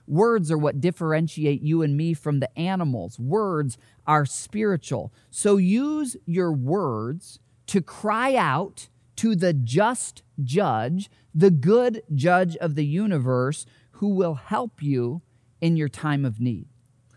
Words 0.08 0.52
are 0.52 0.58
what 0.58 0.82
differentiate 0.82 1.62
you 1.62 1.84
and 1.84 1.96
me 1.96 2.16
from 2.16 2.40
the 2.40 2.58
animals. 2.58 3.20
Words 3.20 3.78
are 4.08 4.26
spiritual. 4.26 5.14
So 5.30 5.58
use 5.58 6.18
your 6.26 6.52
words 6.52 7.40
to 7.68 7.82
cry 7.82 8.36
out 8.36 8.90
to 9.20 9.36
the 9.36 9.52
just 9.52 10.24
judge, 10.42 11.10
the 11.36 11.52
good 11.52 12.02
judge 12.16 12.56
of 12.56 12.76
the 12.76 12.86
universe, 12.86 13.66
who 13.92 14.08
will 14.16 14.36
help 14.36 14.82
you 14.82 15.22
in 15.60 15.76
your 15.76 15.90
time 15.90 16.24
of 16.24 16.40
need. 16.40 16.70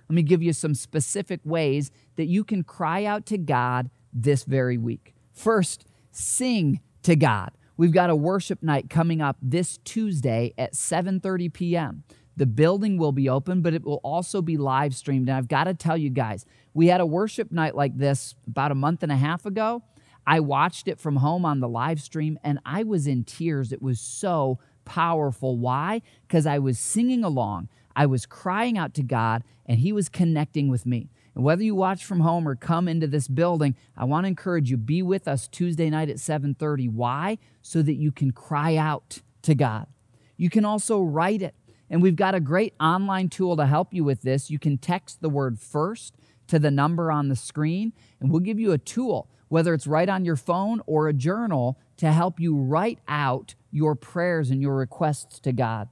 Let 0.08 0.16
me 0.16 0.22
give 0.22 0.42
you 0.42 0.52
some 0.52 0.74
specific 0.74 1.38
ways 1.44 1.92
that 2.16 2.26
you 2.26 2.42
can 2.42 2.64
cry 2.64 3.04
out 3.04 3.24
to 3.26 3.38
God 3.38 3.88
this 4.12 4.42
very 4.42 4.76
week. 4.76 5.14
First, 5.32 5.86
sing 6.10 6.80
to 7.04 7.14
God. 7.14 7.52
We've 7.76 7.92
got 7.92 8.10
a 8.10 8.16
worship 8.16 8.64
night 8.64 8.90
coming 8.90 9.22
up 9.22 9.36
this 9.40 9.78
Tuesday 9.84 10.54
at 10.58 10.72
7:30 10.72 11.52
p.m. 11.52 12.02
The 12.36 12.46
building 12.46 12.98
will 12.98 13.12
be 13.12 13.28
open, 13.28 13.62
but 13.62 13.74
it 13.74 13.84
will 13.84 14.00
also 14.02 14.42
be 14.42 14.56
live 14.56 14.96
streamed. 14.96 15.28
And 15.28 15.38
I've 15.38 15.46
got 15.46 15.64
to 15.64 15.74
tell 15.74 15.96
you 15.96 16.10
guys, 16.10 16.46
we 16.74 16.88
had 16.88 17.00
a 17.00 17.06
worship 17.06 17.52
night 17.52 17.76
like 17.76 17.96
this 17.96 18.34
about 18.48 18.72
a 18.72 18.74
month 18.74 19.04
and 19.04 19.12
a 19.12 19.16
half 19.16 19.46
ago. 19.46 19.84
I 20.26 20.40
watched 20.40 20.88
it 20.88 21.00
from 21.00 21.16
home 21.16 21.44
on 21.44 21.61
the 21.61 21.68
live 21.68 22.00
stream 22.00 22.38
and 22.44 22.58
I 22.64 22.82
was 22.82 23.06
in 23.06 23.24
tears. 23.24 23.72
It 23.72 23.82
was 23.82 24.00
so 24.00 24.58
powerful. 24.85 25.58
Why? 25.58 26.02
Because 26.26 26.46
I 26.46 26.58
was 26.58 26.78
singing 26.78 27.24
along, 27.24 27.68
I 27.94 28.06
was 28.06 28.26
crying 28.26 28.78
out 28.78 28.94
to 28.94 29.02
God, 29.02 29.44
and 29.66 29.78
He 29.78 29.92
was 29.92 30.08
connecting 30.08 30.68
with 30.68 30.87
me. 30.87 31.11
And 31.35 31.44
whether 31.44 31.62
you 31.62 31.74
watch 31.74 32.04
from 32.04 32.20
home 32.20 32.46
or 32.46 32.54
come 32.54 32.88
into 32.88 33.06
this 33.06 33.28
building, 33.28 33.74
I 33.96 34.04
want 34.04 34.24
to 34.24 34.28
encourage 34.28 34.70
you 34.70 34.76
be 34.76 35.02
with 35.02 35.26
us 35.26 35.48
Tuesday 35.48 35.88
night 35.90 36.11
at 36.11 36.16
7:30. 36.16 36.88
Why? 36.88 37.38
So 37.62 37.82
that 37.82 37.94
you 37.94 38.12
can 38.12 38.32
cry 38.32 38.76
out 38.76 39.22
to 39.42 39.54
God. 39.54 39.87
You 40.37 40.50
can 40.50 40.64
also 40.64 41.02
write 41.02 41.42
it. 41.42 41.54
And 41.88 42.02
we've 42.02 42.16
got 42.16 42.35
a 42.35 42.40
great 42.40 42.74
online 42.80 43.28
tool 43.28 43.56
to 43.56 43.66
help 43.66 43.92
you 43.92 44.02
with 44.04 44.22
this. 44.22 44.50
You 44.50 44.58
can 44.58 44.78
text 44.78 45.20
the 45.20 45.28
word 45.28 45.58
first 45.58 46.16
to 46.48 46.58
the 46.58 46.70
number 46.70 47.12
on 47.12 47.28
the 47.28 47.37
screen, 47.37 47.92
and 48.18 48.30
we'll 48.30 48.40
give 48.40 48.58
you 48.58 48.72
a 48.72 48.78
tool, 48.78 49.28
whether 49.52 49.74
it's 49.74 49.86
right 49.86 50.08
on 50.08 50.24
your 50.24 50.34
phone 50.34 50.80
or 50.86 51.08
a 51.08 51.12
journal, 51.12 51.78
to 51.98 52.10
help 52.10 52.40
you 52.40 52.56
write 52.56 52.98
out 53.06 53.54
your 53.70 53.94
prayers 53.94 54.50
and 54.50 54.62
your 54.62 54.74
requests 54.74 55.38
to 55.38 55.52
God. 55.52 55.90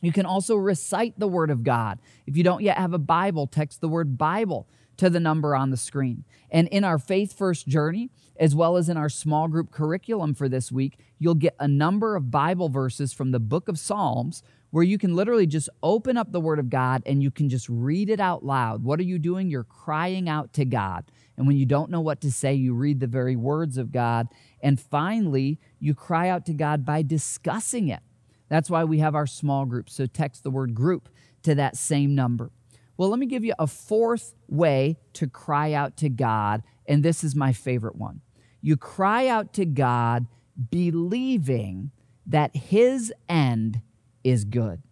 You 0.00 0.10
can 0.10 0.24
also 0.24 0.56
recite 0.56 1.20
the 1.20 1.28
Word 1.28 1.50
of 1.50 1.64
God. 1.64 1.98
If 2.26 2.34
you 2.34 2.42
don't 2.42 2.62
yet 2.62 2.78
have 2.78 2.94
a 2.94 2.98
Bible, 2.98 3.46
text 3.46 3.82
the 3.82 3.90
word 3.90 4.16
Bible 4.16 4.66
to 4.96 5.10
the 5.10 5.20
number 5.20 5.54
on 5.54 5.68
the 5.68 5.76
screen. 5.76 6.24
And 6.50 6.66
in 6.68 6.82
our 6.82 6.98
Faith 6.98 7.36
First 7.36 7.68
journey, 7.68 8.08
as 8.40 8.54
well 8.54 8.78
as 8.78 8.88
in 8.88 8.96
our 8.96 9.10
small 9.10 9.48
group 9.48 9.70
curriculum 9.70 10.32
for 10.32 10.48
this 10.48 10.72
week, 10.72 10.98
you'll 11.18 11.34
get 11.34 11.56
a 11.60 11.68
number 11.68 12.16
of 12.16 12.30
Bible 12.30 12.70
verses 12.70 13.12
from 13.12 13.32
the 13.32 13.38
book 13.38 13.68
of 13.68 13.78
Psalms 13.78 14.42
where 14.74 14.82
you 14.82 14.98
can 14.98 15.14
literally 15.14 15.46
just 15.46 15.68
open 15.84 16.16
up 16.16 16.32
the 16.32 16.40
Word 16.40 16.58
of 16.58 16.68
God 16.68 17.00
and 17.06 17.22
you 17.22 17.30
can 17.30 17.48
just 17.48 17.68
read 17.68 18.10
it 18.10 18.18
out 18.18 18.44
loud. 18.44 18.82
What 18.82 18.98
are 18.98 19.04
you 19.04 19.20
doing? 19.20 19.48
You're 19.48 19.62
crying 19.62 20.28
out 20.28 20.52
to 20.54 20.64
God. 20.64 21.04
And 21.36 21.46
when 21.46 21.56
you 21.56 21.64
don't 21.64 21.92
know 21.92 22.00
what 22.00 22.20
to 22.22 22.32
say, 22.32 22.54
you 22.54 22.74
read 22.74 22.98
the 22.98 23.06
very 23.06 23.36
words 23.36 23.78
of 23.78 23.92
God. 23.92 24.26
And 24.60 24.80
finally, 24.80 25.60
you 25.78 25.94
cry 25.94 26.28
out 26.28 26.44
to 26.46 26.52
God 26.52 26.84
by 26.84 27.02
discussing 27.02 27.86
it. 27.86 28.00
That's 28.48 28.68
why 28.68 28.82
we 28.82 28.98
have 28.98 29.14
our 29.14 29.28
small 29.28 29.64
groups. 29.64 29.94
So 29.94 30.06
text 30.06 30.42
the 30.42 30.50
word 30.50 30.74
group 30.74 31.08
to 31.44 31.54
that 31.54 31.76
same 31.76 32.16
number. 32.16 32.50
Well, 32.96 33.10
let 33.10 33.20
me 33.20 33.26
give 33.26 33.44
you 33.44 33.54
a 33.60 33.68
fourth 33.68 34.34
way 34.48 34.98
to 35.12 35.28
cry 35.28 35.72
out 35.72 35.96
to 35.98 36.08
God, 36.08 36.64
and 36.88 37.04
this 37.04 37.22
is 37.22 37.36
my 37.36 37.52
favorite 37.52 37.94
one. 37.94 38.22
You 38.60 38.76
cry 38.76 39.28
out 39.28 39.52
to 39.52 39.66
God 39.66 40.26
believing 40.68 41.92
that 42.26 42.56
His 42.56 43.12
end 43.28 43.80
is 44.24 44.44
good. 44.44 44.82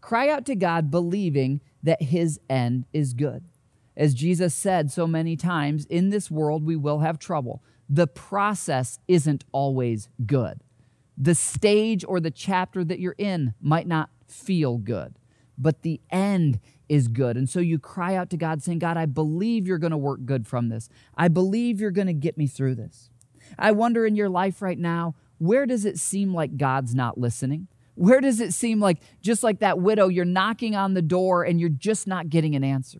Cry 0.00 0.28
out 0.28 0.44
to 0.46 0.54
God 0.54 0.90
believing 0.90 1.60
that 1.82 2.02
his 2.02 2.38
end 2.48 2.84
is 2.92 3.14
good. 3.14 3.44
As 3.96 4.14
Jesus 4.14 4.54
said 4.54 4.90
so 4.90 5.06
many 5.06 5.36
times, 5.36 5.86
in 5.86 6.10
this 6.10 6.30
world 6.30 6.64
we 6.64 6.76
will 6.76 7.00
have 7.00 7.18
trouble. 7.18 7.62
The 7.88 8.06
process 8.06 8.98
isn't 9.08 9.44
always 9.52 10.08
good. 10.26 10.60
The 11.16 11.34
stage 11.34 12.04
or 12.06 12.20
the 12.20 12.30
chapter 12.30 12.84
that 12.84 12.98
you're 12.98 13.14
in 13.18 13.54
might 13.60 13.86
not 13.86 14.10
feel 14.26 14.78
good, 14.78 15.18
but 15.56 15.82
the 15.82 16.00
end 16.10 16.60
is 16.88 17.08
good. 17.08 17.36
And 17.36 17.48
so 17.48 17.60
you 17.60 17.78
cry 17.78 18.14
out 18.14 18.30
to 18.30 18.36
God 18.36 18.62
saying, 18.62 18.80
God, 18.80 18.96
I 18.96 19.06
believe 19.06 19.66
you're 19.66 19.78
going 19.78 19.92
to 19.92 19.96
work 19.96 20.24
good 20.24 20.46
from 20.46 20.68
this. 20.68 20.88
I 21.16 21.28
believe 21.28 21.80
you're 21.80 21.90
going 21.90 22.08
to 22.08 22.12
get 22.12 22.36
me 22.36 22.46
through 22.46 22.74
this. 22.74 23.10
I 23.58 23.72
wonder 23.72 24.04
in 24.06 24.16
your 24.16 24.28
life 24.28 24.60
right 24.60 24.78
now, 24.78 25.14
where 25.38 25.66
does 25.66 25.84
it 25.84 25.98
seem 25.98 26.34
like 26.34 26.56
God's 26.56 26.94
not 26.94 27.18
listening? 27.18 27.68
Where 27.94 28.20
does 28.20 28.40
it 28.40 28.52
seem 28.52 28.80
like, 28.80 28.98
just 29.20 29.42
like 29.42 29.60
that 29.60 29.78
widow, 29.78 30.08
you're 30.08 30.24
knocking 30.24 30.74
on 30.74 30.94
the 30.94 31.02
door 31.02 31.44
and 31.44 31.60
you're 31.60 31.68
just 31.68 32.06
not 32.06 32.28
getting 32.28 32.56
an 32.56 32.64
answer? 32.64 32.98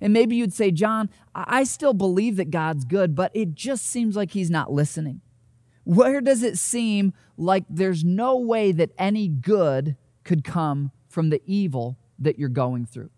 And 0.00 0.12
maybe 0.12 0.36
you'd 0.36 0.52
say, 0.52 0.70
John, 0.70 1.10
I 1.34 1.64
still 1.64 1.94
believe 1.94 2.36
that 2.36 2.50
God's 2.50 2.84
good, 2.84 3.14
but 3.14 3.32
it 3.34 3.54
just 3.54 3.86
seems 3.86 4.14
like 4.14 4.30
He's 4.30 4.50
not 4.50 4.72
listening. 4.72 5.20
Where 5.84 6.20
does 6.20 6.42
it 6.42 6.58
seem 6.58 7.14
like 7.36 7.64
there's 7.68 8.04
no 8.04 8.36
way 8.36 8.72
that 8.72 8.90
any 8.98 9.26
good 9.26 9.96
could 10.22 10.44
come 10.44 10.92
from 11.08 11.30
the 11.30 11.42
evil 11.46 11.98
that 12.18 12.38
you're 12.38 12.48
going 12.48 12.86
through? 12.86 13.10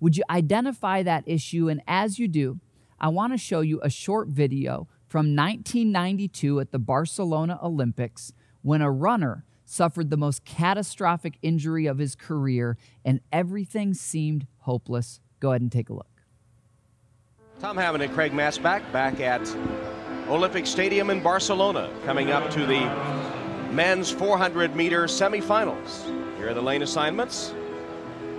Would 0.00 0.16
you 0.16 0.22
identify 0.30 1.02
that 1.02 1.24
issue? 1.26 1.68
And 1.68 1.82
as 1.88 2.18
you 2.18 2.28
do, 2.28 2.60
I 3.00 3.08
want 3.08 3.32
to 3.32 3.38
show 3.38 3.62
you 3.62 3.80
a 3.82 3.90
short 3.90 4.28
video 4.28 4.88
from 5.06 5.34
1992 5.34 6.60
at 6.60 6.70
the 6.70 6.78
Barcelona 6.78 7.58
Olympics 7.62 8.32
when 8.62 8.82
a 8.82 8.90
runner 8.90 9.44
suffered 9.68 10.10
the 10.10 10.16
most 10.16 10.44
catastrophic 10.44 11.38
injury 11.42 11.86
of 11.86 11.98
his 11.98 12.14
career 12.14 12.76
and 13.04 13.20
everything 13.32 13.94
seemed 13.94 14.46
hopeless. 14.60 15.20
Go 15.40 15.50
ahead 15.50 15.60
and 15.60 15.70
take 15.70 15.90
a 15.90 15.92
look. 15.92 16.06
Tom 17.60 17.76
Hammond 17.76 18.04
and 18.04 18.12
Craig 18.12 18.32
Masback 18.32 18.90
back 18.92 19.20
at 19.20 19.42
Olympic 20.28 20.66
Stadium 20.66 21.10
in 21.10 21.22
Barcelona, 21.22 21.90
coming 22.04 22.30
up 22.30 22.50
to 22.50 22.66
the 22.66 22.80
men's 23.72 24.10
400 24.10 24.76
meter 24.76 25.04
semifinals. 25.04 26.04
Here 26.36 26.50
are 26.50 26.54
the 26.54 26.62
lane 26.62 26.82
assignments. 26.82 27.54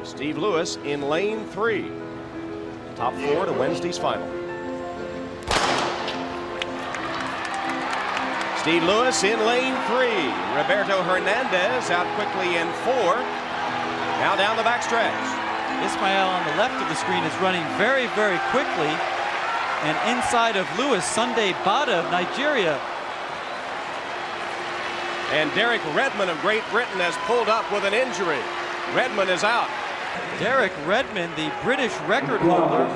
Steve 0.03 0.37
Lewis 0.37 0.77
in 0.85 1.01
lane 1.01 1.45
three. 1.47 1.91
Top 2.95 3.13
four 3.15 3.45
to 3.45 3.51
Wednesday's 3.53 3.97
final. 3.97 4.38
Lewis 8.77 9.25
in 9.25 9.41
lane 9.49 9.73
three. 9.89 10.29
Roberto 10.53 11.01
Hernandez 11.01 11.89
out 11.89 12.05
quickly 12.13 12.62
in 12.62 12.69
four. 12.86 13.17
Now 14.21 14.38
down 14.38 14.58
the 14.58 14.62
backstretch. 14.62 15.10
Ismail 15.82 16.29
on 16.29 16.45
the 16.45 16.55
left 16.62 16.77
of 16.77 16.86
the 16.86 16.93
screen 16.93 17.23
is 17.23 17.34
running 17.41 17.65
very, 17.82 18.05
very 18.13 18.38
quickly. 18.53 18.93
And 19.89 19.97
inside 20.13 20.55
of 20.55 20.69
Lewis, 20.77 21.03
Sunday 21.03 21.53
Bada 21.65 22.05
of 22.05 22.12
Nigeria. 22.12 22.77
And 25.34 25.49
Derek 25.55 25.82
Redmond 25.95 26.29
of 26.29 26.39
Great 26.41 26.63
Britain 26.69 27.01
has 27.01 27.17
pulled 27.25 27.49
up 27.49 27.65
with 27.73 27.86
an 27.86 27.97
injury. 27.97 28.43
Redmond 28.93 29.32
is 29.32 29.43
out. 29.43 29.69
Derek 30.39 30.71
Redmond, 30.88 31.36
the 31.36 31.52
British 31.63 31.91
record 32.08 32.39
holder, 32.39 32.88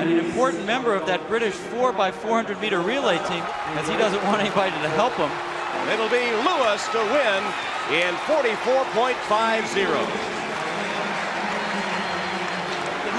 an 0.00 0.18
important 0.18 0.64
member 0.64 0.94
of 0.94 1.04
that 1.04 1.28
British 1.28 1.52
4x400 1.68 2.58
meter 2.58 2.80
relay 2.80 3.18
team, 3.28 3.44
as 3.76 3.86
he 3.86 4.00
doesn't 4.00 4.24
want 4.24 4.40
anybody 4.40 4.72
to 4.72 4.88
help 4.96 5.12
him. 5.20 5.28
It'll 5.92 6.08
be 6.08 6.24
Lewis 6.40 6.88
to 6.96 7.04
win 7.12 7.44
in 7.92 8.16
44.50. 8.24 8.96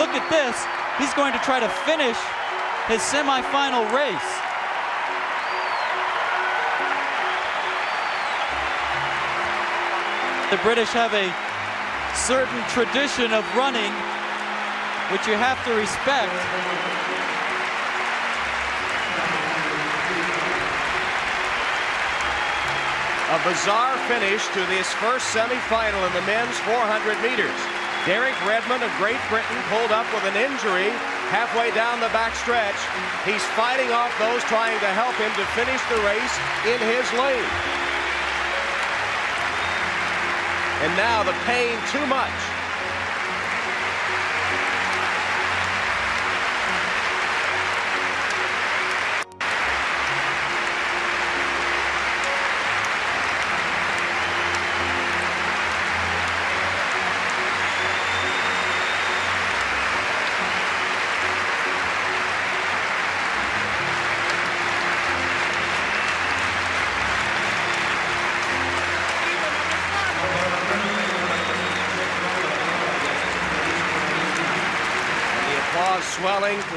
Look 0.01 0.09
at 0.17 0.25
this. 0.33 0.57
He's 0.97 1.13
going 1.13 1.33
to 1.33 1.39
try 1.45 1.59
to 1.59 1.69
finish 1.85 2.17
his 2.89 3.05
semifinal 3.05 3.85
race. 3.93 4.29
The 10.49 10.57
British 10.65 10.89
have 10.89 11.13
a 11.13 11.46
certain 12.25 12.63
tradition 12.73 13.29
of 13.31 13.45
running, 13.53 13.93
which 15.13 15.29
you 15.29 15.37
have 15.37 15.61
to 15.69 15.71
respect. 15.77 16.33
A 23.27 23.39
bizarre 23.45 23.95
finish 24.09 24.41
to 24.57 24.61
this 24.65 24.89
first 24.97 25.29
semifinal 25.29 26.01
in 26.07 26.13
the 26.17 26.25
men's 26.25 26.57
400 26.65 27.21
meters. 27.21 27.59
Derek 28.09 28.35
Redmond 28.47 28.83
of 28.83 28.91
Great 28.97 29.19
Britain 29.29 29.59
pulled 29.69 29.91
up 29.91 30.07
with 30.15 30.23
an 30.25 30.35
injury 30.35 30.89
halfway 31.29 31.69
down 31.75 31.99
the 31.99 32.09
backstretch. 32.15 32.79
He's 33.27 33.43
fighting 33.53 33.91
off 33.91 34.11
those 34.17 34.41
trying 34.45 34.79
to 34.79 34.91
help 34.95 35.13
him 35.21 35.31
to 35.37 35.45
finish 35.53 35.83
the 35.91 36.01
race 36.07 36.35
in 36.65 36.79
his 36.81 37.05
lane. 37.19 37.86
And 40.79 40.95
now 40.95 41.23
the 41.23 41.33
pain 41.45 41.77
too 41.91 42.05
much. 42.05 42.56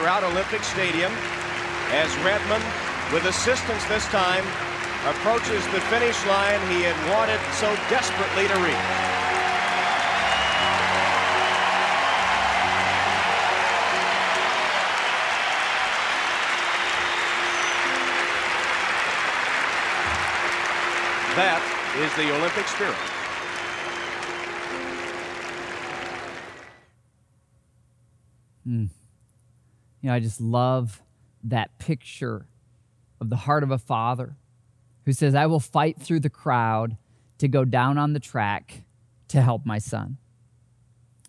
Throughout 0.00 0.24
Olympic 0.24 0.62
Stadium 0.62 1.12
as 1.92 2.08
Redmond, 2.24 2.64
with 3.12 3.26
assistance 3.26 3.84
this 3.84 4.06
time, 4.06 4.42
approaches 5.04 5.62
the 5.74 5.80
finish 5.92 6.16
line 6.24 6.58
he 6.72 6.80
had 6.80 6.96
wanted 7.10 7.38
so 7.52 7.68
desperately 7.90 8.48
to 8.48 8.54
reach. 8.64 8.72
That 21.36 21.60
is 21.98 22.10
the 22.16 22.34
Olympic 22.34 22.66
spirit. 22.68 23.19
Know, 30.10 30.16
I 30.16 30.20
just 30.20 30.40
love 30.40 31.02
that 31.44 31.78
picture 31.78 32.46
of 33.20 33.30
the 33.30 33.36
heart 33.36 33.62
of 33.62 33.70
a 33.70 33.78
father 33.78 34.36
who 35.04 35.12
says, 35.12 35.34
I 35.34 35.46
will 35.46 35.60
fight 35.60 36.00
through 36.00 36.20
the 36.20 36.30
crowd 36.30 36.96
to 37.38 37.48
go 37.48 37.64
down 37.64 37.96
on 37.96 38.12
the 38.12 38.20
track 38.20 38.84
to 39.28 39.40
help 39.40 39.64
my 39.64 39.78
son. 39.78 40.18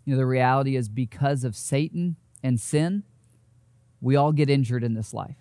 You 0.04 0.13
know, 0.13 0.17
the 0.17 0.26
reality 0.26 0.76
is 0.76 0.89
because 0.89 1.44
of 1.44 1.56
Satan 1.56 2.17
and 2.44 2.60
sin, 2.60 3.04
we 4.02 4.15
all 4.15 4.32
get 4.32 4.50
injured 4.50 4.84
in 4.84 4.96
this 4.96 5.13
life. 5.13 5.38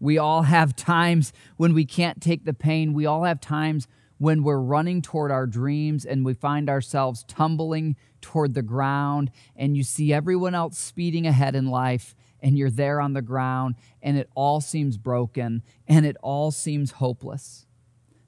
We 0.00 0.18
all 0.18 0.42
have 0.42 0.76
times 0.76 1.32
when 1.56 1.72
we 1.72 1.84
can't 1.84 2.20
take 2.20 2.44
the 2.44 2.52
pain. 2.52 2.92
We 2.92 3.06
all 3.06 3.24
have 3.24 3.40
times 3.40 3.86
when 4.18 4.42
we're 4.42 4.60
running 4.60 5.02
toward 5.02 5.30
our 5.30 5.46
dreams 5.46 6.04
and 6.04 6.24
we 6.24 6.34
find 6.34 6.68
ourselves 6.68 7.24
tumbling 7.28 7.96
toward 8.20 8.54
the 8.54 8.62
ground, 8.62 9.30
and 9.54 9.76
you 9.76 9.82
see 9.82 10.12
everyone 10.12 10.54
else 10.54 10.78
speeding 10.78 11.26
ahead 11.26 11.54
in 11.54 11.66
life, 11.66 12.14
and 12.44 12.58
you're 12.58 12.70
there 12.70 13.00
on 13.00 13.14
the 13.14 13.22
ground, 13.22 13.74
and 14.02 14.18
it 14.18 14.28
all 14.34 14.60
seems 14.60 14.98
broken 14.98 15.62
and 15.88 16.04
it 16.04 16.16
all 16.22 16.50
seems 16.50 16.92
hopeless. 16.92 17.66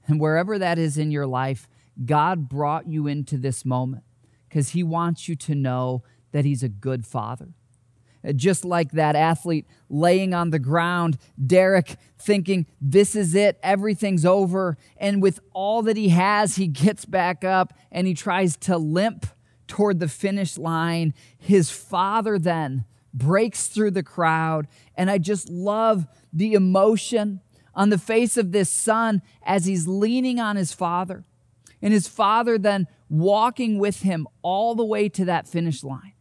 And 0.09 0.18
wherever 0.18 0.59
that 0.59 0.79
is 0.79 0.96
in 0.96 1.11
your 1.11 1.26
life, 1.26 1.68
God 2.05 2.48
brought 2.48 2.88
you 2.88 3.07
into 3.07 3.37
this 3.37 3.64
moment 3.64 4.05
because 4.48 4.70
He 4.70 4.83
wants 4.83 5.29
you 5.29 5.37
to 5.37 5.55
know 5.55 6.02
that 6.33 6.46
He's 6.46 6.62
a 6.62 6.68
good 6.68 7.07
Father 7.07 7.50
uh, 8.26 8.33
just 8.33 8.64
like 8.64 8.92
that 8.92 9.14
athlete 9.14 9.66
laying 9.88 10.33
on 10.33 10.50
the 10.50 10.59
ground, 10.59 11.18
Derek 11.44 11.96
thinking, 12.18 12.66
This 12.81 13.14
is 13.14 13.35
it, 13.35 13.59
everything's 13.62 14.24
over. 14.24 14.79
And 14.96 15.22
with 15.22 15.40
all 15.52 15.83
that 15.83 15.96
he 15.96 16.09
has, 16.09 16.57
he 16.57 16.66
gets 16.66 17.05
back 17.05 17.44
up 17.44 17.74
and 17.92 18.07
he 18.07 18.14
tries 18.14 18.57
to 18.59 18.79
limp 18.79 19.26
toward 19.66 20.00
the 20.00 20.09
finish 20.09 20.57
line. 20.57 21.12
His 21.37 21.70
father 21.70 22.38
then 22.38 22.87
breaks 23.16 23.66
through 23.66 23.92
the 23.92 24.02
crowd. 24.02 24.68
And 24.94 25.11
I 25.11 25.18
just 25.18 25.48
love 25.48 26.07
the 26.33 26.52
emotion 26.52 27.40
on 27.74 27.90
the 27.90 27.98
face 27.98 28.37
of 28.37 28.52
this 28.52 28.70
son 28.70 29.22
as 29.42 29.66
he's 29.66 29.88
leaning 29.88 30.38
on 30.38 30.57
his 30.57 30.72
father. 30.72 31.24
And 31.83 31.92
his 31.92 32.09
father 32.09 32.59
then 32.59 32.87
walking 33.09 33.79
with 33.79 34.02
him 34.02 34.26
all 34.42 34.74
the 34.74 34.85
way 34.85 35.09
to 35.11 35.24
that 35.26 35.48
finish 35.48 35.85
line. 35.85 36.12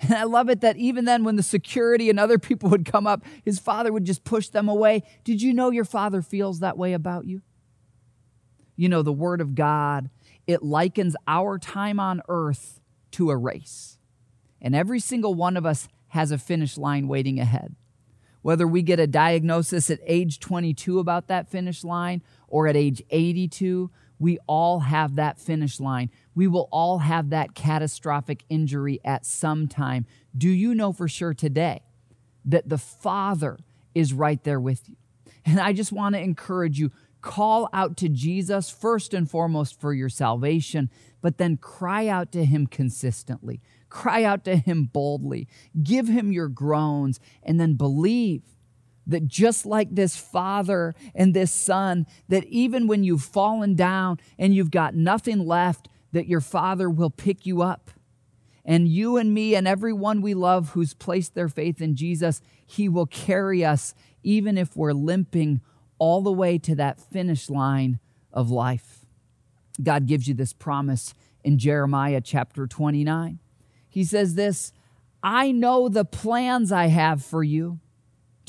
And 0.00 0.14
I 0.14 0.24
love 0.24 0.48
it 0.48 0.62
that 0.62 0.76
even 0.76 1.04
then, 1.04 1.24
when 1.24 1.36
the 1.36 1.42
security 1.42 2.08
and 2.08 2.18
other 2.18 2.38
people 2.38 2.70
would 2.70 2.84
come 2.84 3.06
up, 3.06 3.24
his 3.44 3.58
father 3.58 3.92
would 3.92 4.04
just 4.04 4.24
push 4.24 4.48
them 4.48 4.68
away. 4.68 5.02
Did 5.24 5.42
you 5.42 5.52
know 5.52 5.70
your 5.70 5.84
father 5.84 6.22
feels 6.22 6.60
that 6.60 6.78
way 6.78 6.92
about 6.92 7.26
you? 7.26 7.42
You 8.76 8.88
know, 8.88 9.02
the 9.02 9.12
Word 9.12 9.42
of 9.42 9.54
God, 9.54 10.08
it 10.46 10.62
likens 10.62 11.14
our 11.28 11.58
time 11.58 12.00
on 12.00 12.22
earth 12.28 12.80
to 13.12 13.30
a 13.30 13.36
race. 13.36 13.98
And 14.62 14.74
every 14.74 15.00
single 15.00 15.34
one 15.34 15.56
of 15.56 15.66
us 15.66 15.88
has 16.10 16.30
a 16.30 16.38
finish 16.38 16.78
line 16.78 17.08
waiting 17.08 17.40
ahead. 17.40 17.74
Whether 18.42 18.66
we 18.66 18.82
get 18.82 19.00
a 19.00 19.06
diagnosis 19.06 19.90
at 19.90 20.00
age 20.06 20.40
22 20.40 20.98
about 20.98 21.28
that 21.28 21.50
finish 21.50 21.84
line 21.84 22.22
or 22.48 22.68
at 22.68 22.76
age 22.76 23.02
82, 23.10 23.90
we 24.18 24.38
all 24.46 24.80
have 24.80 25.16
that 25.16 25.38
finish 25.38 25.80
line. 25.80 26.10
We 26.34 26.46
will 26.46 26.68
all 26.70 26.98
have 26.98 27.30
that 27.30 27.54
catastrophic 27.54 28.44
injury 28.48 29.00
at 29.04 29.26
some 29.26 29.66
time. 29.66 30.06
Do 30.36 30.48
you 30.48 30.74
know 30.74 30.92
for 30.92 31.08
sure 31.08 31.34
today 31.34 31.82
that 32.44 32.68
the 32.68 32.78
Father 32.78 33.58
is 33.94 34.12
right 34.12 34.42
there 34.44 34.60
with 34.60 34.88
you? 34.88 34.96
And 35.44 35.58
I 35.58 35.72
just 35.72 35.92
want 35.92 36.14
to 36.14 36.20
encourage 36.20 36.78
you 36.78 36.92
call 37.22 37.68
out 37.72 37.96
to 37.98 38.08
Jesus 38.08 38.70
first 38.70 39.14
and 39.14 39.30
foremost 39.30 39.78
for 39.78 39.92
your 39.92 40.08
salvation, 40.08 40.90
but 41.20 41.38
then 41.38 41.56
cry 41.56 42.06
out 42.06 42.32
to 42.32 42.44
him 42.44 42.66
consistently. 42.66 43.60
Cry 43.90 44.24
out 44.24 44.44
to 44.44 44.56
him 44.56 44.84
boldly. 44.84 45.48
Give 45.82 46.08
him 46.08 46.32
your 46.32 46.48
groans 46.48 47.20
and 47.42 47.60
then 47.60 47.74
believe 47.74 48.42
that 49.06 49.26
just 49.26 49.66
like 49.66 49.94
this 49.94 50.16
father 50.16 50.94
and 51.14 51.34
this 51.34 51.52
son, 51.52 52.06
that 52.28 52.44
even 52.44 52.86
when 52.86 53.04
you've 53.04 53.22
fallen 53.22 53.74
down 53.74 54.18
and 54.38 54.54
you've 54.54 54.70
got 54.70 54.94
nothing 54.94 55.46
left, 55.46 55.88
that 56.12 56.28
your 56.28 56.40
father 56.40 56.88
will 56.88 57.10
pick 57.10 57.44
you 57.44 57.60
up. 57.60 57.90
And 58.64 58.88
you 58.88 59.16
and 59.16 59.34
me 59.34 59.54
and 59.54 59.66
everyone 59.66 60.22
we 60.22 60.34
love 60.34 60.70
who's 60.70 60.94
placed 60.94 61.34
their 61.34 61.48
faith 61.48 61.80
in 61.82 61.96
Jesus, 61.96 62.40
he 62.64 62.88
will 62.88 63.06
carry 63.06 63.64
us 63.64 63.94
even 64.22 64.56
if 64.56 64.76
we're 64.76 64.92
limping 64.92 65.60
all 65.98 66.22
the 66.22 66.32
way 66.32 66.58
to 66.58 66.74
that 66.76 67.00
finish 67.00 67.50
line 67.50 67.98
of 68.32 68.50
life. 68.50 69.04
God 69.82 70.06
gives 70.06 70.28
you 70.28 70.34
this 70.34 70.52
promise 70.52 71.14
in 71.42 71.58
Jeremiah 71.58 72.20
chapter 72.20 72.66
29. 72.66 73.38
He 73.90 74.04
says 74.04 74.34
this 74.34 74.72
I 75.22 75.52
know 75.52 75.90
the 75.90 76.06
plans 76.06 76.72
I 76.72 76.86
have 76.86 77.22
for 77.22 77.44
you 77.44 77.80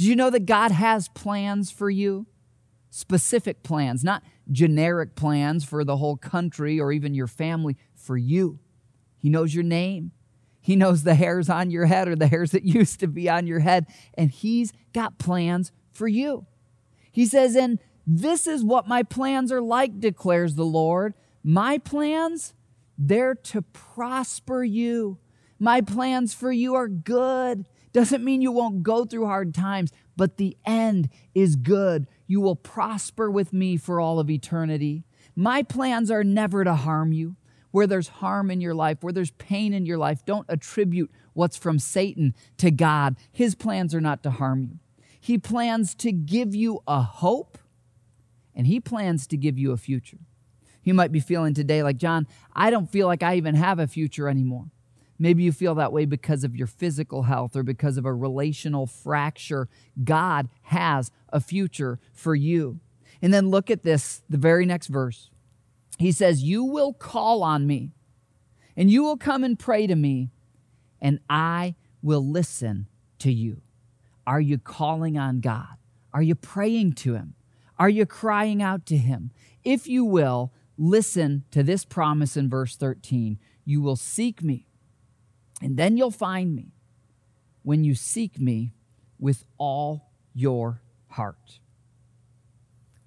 do 0.01 0.08
you 0.08 0.15
know 0.15 0.32
that 0.32 0.47
God 0.47 0.71
has 0.71 1.10
plans 1.10 1.69
for 1.69 1.88
you? 1.88 2.25
Specific 2.89 3.62
plans, 3.62 4.04
not 4.04 4.23
generic 4.51 5.15
plans 5.15 5.63
for 5.63 5.84
the 5.84 5.97
whole 5.97 6.17
country 6.17 6.80
or 6.80 6.91
even 6.91 7.13
your 7.13 7.27
family, 7.27 7.77
for 7.93 8.17
you. 8.17 8.58
He 9.19 9.30
knows 9.30 9.54
your 9.54 9.63
name. 9.63 10.12
He 10.60 10.75
knows 10.75 11.04
the 11.04 11.13
hairs 11.13 11.49
on 11.49 11.69
your 11.69 11.86
head 11.86 12.08
or 12.08 12.15
the 12.15 12.25
hairs 12.25 12.49
that 12.49 12.63
used 12.65 12.99
to 13.01 13.08
be 13.08 13.30
on 13.30 13.45
your 13.45 13.60
head, 13.60 13.86
and 14.15 14.32
He's 14.32 14.73
got 14.91 15.19
plans 15.19 15.71
for 15.91 16.08
you. 16.08 16.47
He 17.12 17.27
says, 17.27 17.56
And 17.56 17.77
this 18.08 18.47
is 18.47 18.63
what 18.63 18.88
my 18.88 19.04
plans 19.04 19.51
are 19.51 19.62
like, 19.62 19.99
declares 19.99 20.56
the 20.56 20.65
Lord. 20.65 21.13
My 21.43 21.77
plans, 21.77 22.56
they're 22.97 23.36
to 23.36 23.62
prosper 23.62 24.63
you. 24.63 25.19
My 25.62 25.82
plans 25.82 26.34
for 26.34 26.52
you 26.52 26.74
are 26.74 26.88
good 26.88 27.67
doesn't 27.93 28.24
mean 28.24 28.41
you 28.41 28.52
won't 28.52 28.82
go 28.82 29.06
through 29.06 29.28
hard 29.28 29.54
times, 29.54 29.91
but 30.17 30.38
the 30.38 30.58
end 30.65 31.08
is 31.36 31.56
good. 31.56 32.08
You 32.26 32.41
will 32.41 32.56
prosper 32.56 33.30
with 33.30 33.54
me 33.54 33.78
for 33.78 34.02
all 34.02 34.19
of 34.19 34.28
eternity. 34.28 35.04
My 35.36 35.62
plans 35.62 36.10
are 36.10 36.24
never 36.24 36.63
to 36.63 36.74
harm 36.74 37.13
you. 37.13 37.36
Where 37.69 37.86
there's 37.86 38.08
harm 38.08 38.50
in 38.50 38.60
your 38.60 38.74
life, 38.74 39.04
where 39.04 39.13
there's 39.13 39.30
pain 39.32 39.71
in 39.71 39.86
your 39.86 40.00
life, 40.00 40.26
don't 40.26 40.47
attribute 40.50 41.12
what's 41.34 41.58
from 41.58 41.78
Satan 41.78 42.34
to 42.58 42.71
God. 42.71 43.15
His 43.32 43.54
plans 43.54 43.93
are 43.93 44.02
not 44.02 44.24
to 44.24 44.32
harm 44.32 44.63
you. 44.63 44.80
He 45.19 45.38
plans 45.38 45.93
to 45.95 46.12
give 46.12 46.56
you 46.56 46.82
a 46.88 47.04
hope, 47.04 47.60
and 48.56 48.65
He 48.65 48.80
plans 48.80 49.28
to 49.28 49.38
give 49.38 49.60
you 49.60 49.74
a 49.74 49.78
future. 49.78 50.17
You 50.84 50.95
might 50.95 51.12
be 51.12 51.19
feeling 51.19 51.54
today 51.54 51.84
like, 51.84 51.97
John, 51.97 52.28
I 52.52 52.71
don't 52.71 52.89
feel 52.89 53.06
like 53.06 53.21
I 53.21 53.36
even 53.36 53.54
have 53.54 53.78
a 53.78 53.86
future 53.86 54.28
anymore. 54.28 54.71
Maybe 55.22 55.44
you 55.44 55.52
feel 55.52 55.76
that 55.76 55.94
way 55.94 56.06
because 56.06 56.44
of 56.44 56.56
your 56.56 56.66
physical 56.66 57.22
health 57.22 57.56
or 57.56 57.62
because 57.62 57.96
of 57.96 58.08
a 58.08 58.14
relational 58.14 58.88
fracture. 58.88 59.70
God 60.04 60.50
has 60.64 61.12
a 61.30 61.40
future 61.40 62.00
for 62.12 62.34
you. 62.34 62.80
And 63.22 63.32
then 63.32 63.52
look 63.52 63.70
at 63.70 63.84
this, 63.84 64.24
the 64.28 64.40
very 64.40 64.66
next 64.66 64.88
verse. 64.88 65.30
He 66.00 66.12
says, 66.12 66.42
You 66.42 66.64
will 66.64 66.92
call 66.92 67.44
on 67.44 67.68
me, 67.68 67.92
and 68.76 68.90
you 68.90 69.04
will 69.04 69.16
come 69.16 69.44
and 69.44 69.60
pray 69.60 69.86
to 69.86 69.96
me, 69.96 70.32
and 71.00 71.20
I 71.30 71.76
will 72.02 72.28
listen 72.28 72.88
to 73.20 73.32
you. 73.32 73.62
Are 74.26 74.42
you 74.42 74.58
calling 74.58 75.20
on 75.20 75.40
God? 75.40 75.78
Are 76.16 76.24
you 76.24 76.34
praying 76.34 76.94
to 76.94 77.14
Him? 77.14 77.36
Are 77.78 77.90
you 77.90 78.08
crying 78.08 78.64
out 78.64 78.88
to 78.88 78.98
Him? 78.98 79.30
If 79.64 79.86
you 79.86 80.04
will, 80.04 80.52
listen 80.80 81.44
to 81.52 81.62
this 81.62 81.86
promise 81.86 82.36
in 82.36 82.50
verse 82.50 82.76
13 82.76 83.38
You 83.66 83.82
will 83.84 83.96
seek 83.96 84.42
me 84.42 84.66
and 85.62 85.78
then 85.78 85.97
you'll 85.97 86.12
find 86.12 86.56
me 86.56 86.74
when 87.63 87.84
you 87.84 87.95
seek 87.95 88.39
me 88.39 88.74
with 89.19 89.45
all 89.58 90.12
your 90.34 90.82
heart. 91.10 91.60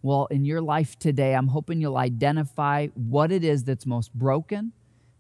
Well, 0.03 0.27
in 0.27 0.45
your 0.45 0.61
life 0.61 0.99
today, 0.99 1.35
I'm 1.35 1.49
hoping 1.49 1.81
you'll 1.81 1.97
identify 1.97 2.89
what 2.89 3.33
it 3.33 3.43
is 3.43 3.65
that's 3.65 3.87
most 3.87 4.13
broken, 4.13 4.73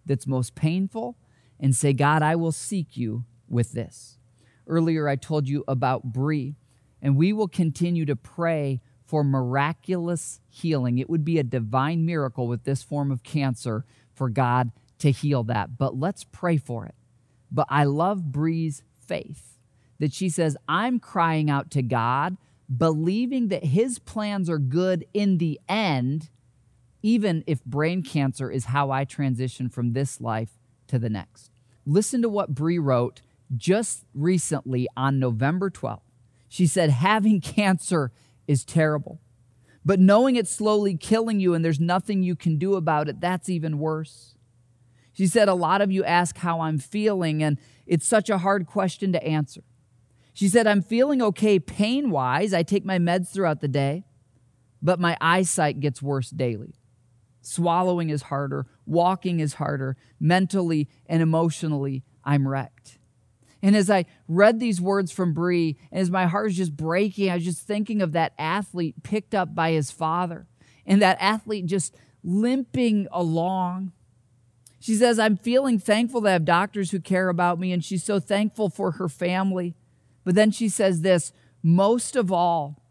that's 0.05 0.27
most 0.27 0.55
painful, 0.55 1.17
and 1.59 1.75
say, 1.75 1.93
God, 1.93 2.23
I 2.23 2.37
will 2.37 2.53
seek 2.53 2.97
you 2.97 3.25
with 3.49 3.73
this. 3.73 4.19
Earlier, 4.67 5.09
I 5.09 5.17
told 5.17 5.49
you 5.49 5.65
about 5.67 6.13
Bree, 6.13 6.57
and 7.01 7.17
we 7.17 7.33
will 7.33 7.49
continue 7.49 8.05
to 8.05 8.17
pray 8.17 8.81
for 9.07 9.25
miraculous 9.25 10.41
healing. 10.49 10.99
It 10.99 11.11
would 11.11 11.25
be 11.25 11.39
a 11.39 11.45
divine 11.45 12.05
miracle 12.05 12.47
with 12.47 12.65
this 12.65 12.83
form 12.83 13.11
of 13.11 13.23
cancer 13.23 13.85
for 14.13 14.29
God 14.29 14.71
to 14.99 15.11
heal 15.11 15.43
that. 15.45 15.77
But 15.79 15.99
let's 15.99 16.25
pray 16.25 16.57
for 16.57 16.87
it. 16.87 16.95
But 17.55 17.69
I 17.71 17.85
love 17.85 18.33
Bree's 18.33 18.83
faith 18.99 19.59
that 20.01 20.13
she 20.13 20.29
says, 20.29 20.57
I'm 20.69 20.99
crying 20.99 21.49
out 21.49 21.71
to 21.71 21.83
God, 21.83 22.37
believing 22.75 23.49
that 23.49 23.65
his 23.65 24.01
plans 24.01 24.51
are 24.51 24.59
good 24.59 25.07
in 25.15 25.39
the 25.39 25.61
end, 25.69 26.31
even 27.01 27.45
if 27.47 27.65
brain 27.65 28.03
cancer 28.03 28.51
is 28.51 28.67
how 28.67 28.91
I 28.91 29.05
transition 29.05 29.69
from 29.69 29.93
this 29.93 30.21
life 30.21 30.59
to 30.89 30.99
the 30.99 31.09
next. 31.09 31.53
Listen 31.87 32.23
to 32.23 32.29
what 32.29 32.55
Bree 32.55 32.79
wrote 32.79 33.23
just 33.57 34.05
recently 34.15 34.89
on 34.97 35.21
November 35.21 35.71
12th. 35.71 36.01
She 36.49 36.67
said, 36.67 36.91
Having 36.91 37.41
cancer 37.43 38.11
is 38.49 38.65
terrible, 38.65 39.21
but 39.85 40.01
knowing 40.01 40.35
it's 40.35 40.51
slowly 40.51 40.97
killing 40.97 41.39
you 41.39 41.55
and 41.55 41.65
there's 41.65 41.79
nothing 41.79 42.25
you 42.25 42.35
can 42.35 42.59
do 42.59 42.75
about 42.75 43.09
it, 43.09 43.21
that's 43.21 43.49
even 43.49 43.79
worse. 43.79 44.34
She 45.15 45.27
said, 45.27 45.49
A 45.49 45.55
lot 45.55 45.81
of 45.81 45.91
you 45.91 46.05
ask 46.05 46.37
how 46.37 46.61
I'm 46.61 46.79
feeling, 46.79 47.43
and 47.43 47.59
it's 47.87 48.07
such 48.07 48.29
a 48.29 48.39
hard 48.39 48.67
question 48.67 49.13
to 49.13 49.25
answer. 49.25 49.63
She 50.35 50.49
said, 50.49 50.67
I'm 50.67 50.83
feeling 50.83 51.23
okay 51.23 51.59
pain 51.61 52.11
wise. 52.11 52.53
I 52.53 52.65
take 52.65 52.85
my 52.85 52.99
meds 52.99 53.33
throughout 53.33 53.61
the 53.61 53.69
day, 53.69 54.05
but 54.83 54.99
my 54.99 55.17
eyesight 55.21 55.79
gets 55.81 56.03
worse 56.03 56.31
daily. 56.31 56.75
Swallowing 57.41 58.11
is 58.11 58.23
harder, 58.23 58.67
walking 58.85 59.39
is 59.39 59.55
harder, 59.55 59.97
mentally 60.19 60.89
and 61.07 61.23
emotionally, 61.23 62.03
I'm 62.25 62.49
wrecked. 62.49 62.99
And 63.63 63.77
as 63.77 63.89
I 63.89 64.07
read 64.27 64.59
these 64.59 64.81
words 64.81 65.13
from 65.13 65.33
Bree, 65.33 65.79
and 65.93 66.01
as 66.01 66.11
my 66.11 66.27
heart 66.27 66.47
was 66.47 66.57
just 66.57 66.77
breaking, 66.77 67.31
I 67.31 67.37
was 67.37 67.45
just 67.45 67.67
thinking 67.67 68.03
of 68.03 68.13
that 68.13 68.33
athlete 68.39 69.03
picked 69.03 69.35
up 69.35 69.55
by 69.55 69.71
his 69.73 69.91
father, 69.91 70.47
and 70.85 71.01
that 71.01 71.19
athlete 71.21 71.67
just 71.67 71.95
limping 72.23 73.07
along 73.13 73.93
she 74.85 74.97
says, 74.97 75.19
I'm 75.19 75.39
feeling 75.39 75.79
thankful 75.79 76.21
to 76.21 76.29
have 76.29 76.45
doctors 76.45 76.91
who 76.91 77.01
care 77.01 77.31
about 77.31 77.59
me, 77.59 77.73
and 77.73 77.83
she's 77.83 78.05
so 78.05 78.21
thankful 78.21 78.69
for 78.69 78.91
her 78.91 79.09
family. 79.09 79.75
But 80.25 80.35
then 80.35 80.51
she 80.51 80.69
says 80.69 81.01
this 81.01 81.33
most 81.63 82.17
of 82.17 82.31
all, 82.31 82.83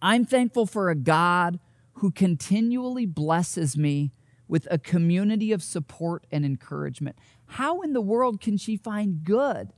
I'm 0.00 0.24
thankful 0.24 0.64
for 0.64 0.88
a 0.88 0.94
God 0.94 1.60
who 1.96 2.10
continually 2.10 3.04
blesses 3.04 3.76
me 3.76 4.10
with 4.48 4.66
a 4.70 4.78
community 4.78 5.52
of 5.52 5.62
support 5.62 6.26
and 6.32 6.46
encouragement. 6.46 7.18
How 7.44 7.82
in 7.82 7.92
the 7.92 8.00
world 8.00 8.40
can 8.40 8.56
she 8.56 8.78
find 8.78 9.22
good 9.22 9.74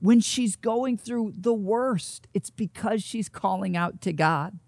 when 0.00 0.20
she's 0.20 0.56
going 0.56 0.96
through 0.96 1.34
the 1.36 1.52
worst? 1.52 2.28
It's 2.32 2.48
because 2.48 3.02
she's 3.02 3.28
calling 3.28 3.76
out 3.76 4.00
to 4.00 4.12
God. 4.14 4.58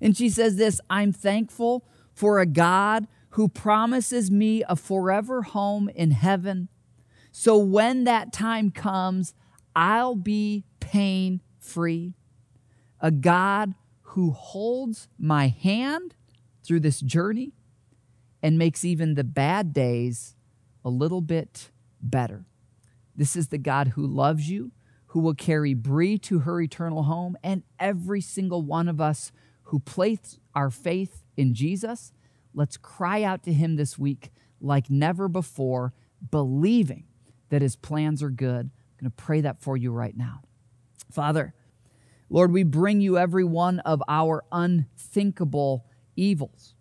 And 0.00 0.16
she 0.16 0.28
says 0.28 0.56
this 0.56 0.80
I'm 0.90 1.12
thankful 1.12 1.86
for 2.12 2.40
a 2.40 2.46
God 2.46 3.06
who 3.32 3.48
promises 3.48 4.30
me 4.30 4.62
a 4.68 4.76
forever 4.76 5.42
home 5.42 5.88
in 5.88 6.10
heaven. 6.10 6.68
So 7.30 7.56
when 7.56 8.04
that 8.04 8.32
time 8.32 8.70
comes, 8.70 9.34
I'll 9.74 10.16
be 10.16 10.64
pain 10.80 11.40
free. 11.58 12.14
A 13.00 13.10
God 13.10 13.74
who 14.02 14.32
holds 14.32 15.08
my 15.18 15.48
hand 15.48 16.14
through 16.62 16.80
this 16.80 17.00
journey 17.00 17.52
and 18.42 18.58
makes 18.58 18.84
even 18.84 19.14
the 19.14 19.24
bad 19.24 19.72
days 19.72 20.36
a 20.84 20.90
little 20.90 21.22
bit 21.22 21.70
better. 22.02 22.44
This 23.16 23.34
is 23.34 23.48
the 23.48 23.58
God 23.58 23.88
who 23.88 24.06
loves 24.06 24.50
you, 24.50 24.72
who 25.06 25.20
will 25.20 25.34
carry 25.34 25.72
Bree 25.72 26.18
to 26.18 26.40
her 26.40 26.60
eternal 26.60 27.04
home, 27.04 27.38
and 27.42 27.62
every 27.78 28.20
single 28.20 28.62
one 28.62 28.88
of 28.88 29.00
us 29.00 29.32
who 29.64 29.78
place 29.78 30.38
our 30.54 30.68
faith 30.68 31.24
in 31.34 31.54
Jesus 31.54 32.12
Let's 32.54 32.76
cry 32.76 33.22
out 33.22 33.42
to 33.44 33.52
him 33.52 33.76
this 33.76 33.98
week 33.98 34.30
like 34.60 34.90
never 34.90 35.28
before, 35.28 35.92
believing 36.30 37.04
that 37.50 37.62
his 37.62 37.76
plans 37.76 38.22
are 38.22 38.30
good. 38.30 38.70
I'm 38.70 39.00
going 39.00 39.10
to 39.10 39.22
pray 39.22 39.40
that 39.40 39.60
for 39.60 39.76
you 39.76 39.92
right 39.92 40.16
now. 40.16 40.42
Father, 41.10 41.54
Lord, 42.30 42.52
we 42.52 42.62
bring 42.62 43.00
you 43.00 43.18
every 43.18 43.44
one 43.44 43.80
of 43.80 44.02
our 44.08 44.44
unthinkable 44.50 45.84
evils, 46.16 46.74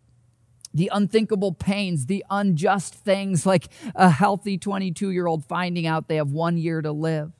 the 0.73 0.89
unthinkable 0.93 1.51
pains, 1.53 2.05
the 2.05 2.23
unjust 2.29 2.95
things 2.95 3.45
like 3.45 3.67
a 3.95 4.09
healthy 4.09 4.57
22 4.57 5.09
year 5.09 5.27
old 5.27 5.43
finding 5.43 5.85
out 5.85 6.07
they 6.07 6.15
have 6.15 6.31
one 6.31 6.57
year 6.57 6.81
to 6.81 6.91
live. 6.91 7.33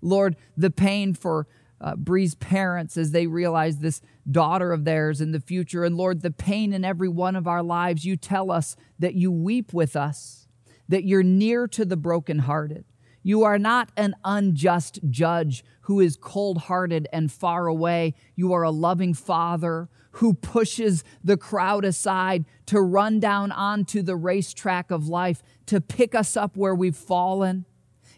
Lord, 0.00 0.36
the 0.56 0.70
pain 0.70 1.14
for 1.14 1.48
uh, 1.82 1.96
Bree's 1.96 2.34
parents 2.36 2.96
as 2.96 3.10
they 3.10 3.26
realize 3.26 3.78
this 3.78 4.00
daughter 4.30 4.72
of 4.72 4.84
theirs 4.84 5.20
in 5.20 5.32
the 5.32 5.40
future. 5.40 5.84
And 5.84 5.96
Lord, 5.96 6.22
the 6.22 6.30
pain 6.30 6.72
in 6.72 6.84
every 6.84 7.08
one 7.08 7.34
of 7.34 7.48
our 7.48 7.62
lives, 7.62 8.04
you 8.04 8.16
tell 8.16 8.50
us 8.50 8.76
that 8.98 9.14
you 9.14 9.32
weep 9.32 9.72
with 9.72 9.96
us, 9.96 10.46
that 10.88 11.04
you're 11.04 11.24
near 11.24 11.66
to 11.68 11.84
the 11.84 11.96
brokenhearted. 11.96 12.84
You 13.24 13.42
are 13.44 13.58
not 13.58 13.90
an 13.96 14.14
unjust 14.24 15.00
judge 15.10 15.64
who 15.82 16.00
is 16.00 16.16
cold 16.16 16.58
hearted 16.58 17.08
and 17.12 17.30
far 17.30 17.66
away. 17.66 18.14
You 18.34 18.52
are 18.52 18.62
a 18.62 18.70
loving 18.70 19.14
father 19.14 19.88
who 20.16 20.34
pushes 20.34 21.04
the 21.22 21.36
crowd 21.36 21.84
aside 21.84 22.44
to 22.66 22.80
run 22.80 23.18
down 23.20 23.50
onto 23.50 24.02
the 24.02 24.16
racetrack 24.16 24.90
of 24.90 25.08
life 25.08 25.42
to 25.66 25.80
pick 25.80 26.14
us 26.14 26.36
up 26.36 26.56
where 26.56 26.74
we've 26.74 26.96
fallen. 26.96 27.64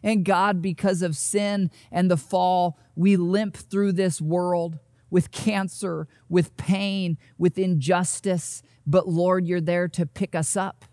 And 0.04 0.22
God, 0.22 0.60
because 0.60 1.00
of 1.00 1.16
sin 1.16 1.70
and 1.90 2.10
the 2.10 2.18
fall, 2.18 2.78
we 2.94 3.16
limp 3.16 3.56
through 3.56 3.92
this 3.92 4.20
world 4.20 4.78
with 5.08 5.30
cancer, 5.30 6.06
with 6.28 6.58
pain, 6.58 7.16
with 7.38 7.58
injustice. 7.58 8.62
But 8.86 9.08
Lord, 9.08 9.46
you're 9.46 9.62
there 9.62 9.88
to 9.88 10.04
pick 10.04 10.34
us 10.34 10.56
up. 10.56 10.84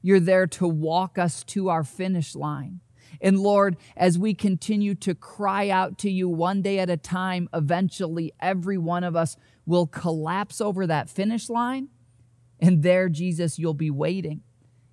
You're 0.00 0.18
there 0.18 0.46
to 0.46 0.66
walk 0.66 1.18
us 1.18 1.44
to 1.44 1.68
our 1.68 1.84
finish 1.84 2.34
line. 2.34 2.80
And 3.20 3.38
Lord, 3.38 3.76
as 3.96 4.18
we 4.18 4.32
continue 4.32 4.94
to 4.94 5.14
cry 5.14 5.68
out 5.68 5.98
to 5.98 6.10
you 6.10 6.26
one 6.26 6.62
day 6.62 6.78
at 6.78 6.88
a 6.88 6.96
time, 6.96 7.50
eventually 7.52 8.32
every 8.40 8.78
one 8.78 9.04
of 9.04 9.14
us 9.14 9.36
will 9.66 9.86
collapse 9.86 10.60
over 10.60 10.86
that 10.86 11.10
finish 11.10 11.50
line. 11.50 11.88
And 12.60 12.82
there, 12.82 13.10
Jesus, 13.10 13.58
you'll 13.58 13.74
be 13.74 13.90
waiting 13.90 14.40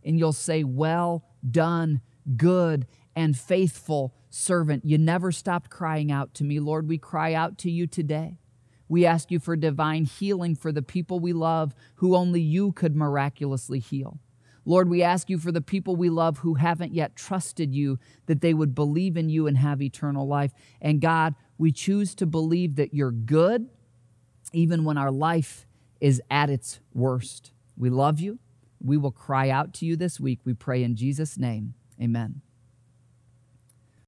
and 0.03 0.19
you'll 0.19 0.33
say, 0.33 0.65
Well 0.65 1.23
done, 1.49 2.01
good 2.35 2.87
and 3.15 3.37
faithful 3.37 4.13
servant. 4.29 4.85
You 4.85 4.97
never 4.97 5.31
stopped 5.31 5.69
crying 5.69 6.11
out 6.11 6.33
to 6.35 6.43
me. 6.43 6.59
Lord, 6.59 6.87
we 6.87 6.97
cry 6.97 7.33
out 7.33 7.57
to 7.59 7.71
you 7.71 7.87
today. 7.87 8.39
We 8.87 9.05
ask 9.05 9.31
you 9.31 9.39
for 9.39 9.55
divine 9.55 10.05
healing 10.05 10.55
for 10.55 10.71
the 10.71 10.81
people 10.81 11.19
we 11.19 11.33
love 11.33 11.73
who 11.95 12.15
only 12.15 12.41
you 12.41 12.71
could 12.71 12.95
miraculously 12.95 13.79
heal. 13.79 14.19
Lord, 14.65 14.89
we 14.89 15.03
ask 15.03 15.29
you 15.29 15.37
for 15.37 15.51
the 15.51 15.61
people 15.61 15.95
we 15.95 16.09
love 16.09 16.39
who 16.39 16.55
haven't 16.55 16.93
yet 16.93 17.15
trusted 17.15 17.73
you, 17.73 17.99
that 18.25 18.41
they 18.41 18.53
would 18.53 18.73
believe 18.73 19.15
in 19.15 19.29
you 19.29 19.45
and 19.47 19.57
have 19.57 19.81
eternal 19.81 20.27
life. 20.27 20.51
And 20.81 20.99
God, 20.99 21.35
we 21.57 21.71
choose 21.71 22.15
to 22.15 22.25
believe 22.25 22.75
that 22.75 22.93
you're 22.93 23.11
good 23.11 23.69
even 24.53 24.83
when 24.83 24.97
our 24.97 25.11
life 25.11 25.67
is 26.01 26.21
at 26.31 26.49
its 26.49 26.79
worst. 26.93 27.51
We 27.77 27.89
love 27.89 28.19
you. 28.19 28.39
We 28.83 28.97
will 28.97 29.11
cry 29.11 29.49
out 29.49 29.73
to 29.75 29.85
you 29.85 29.95
this 29.95 30.19
week. 30.19 30.39
We 30.43 30.53
pray 30.53 30.83
in 30.83 30.95
Jesus' 30.95 31.37
name. 31.37 31.75
Amen. 32.01 32.41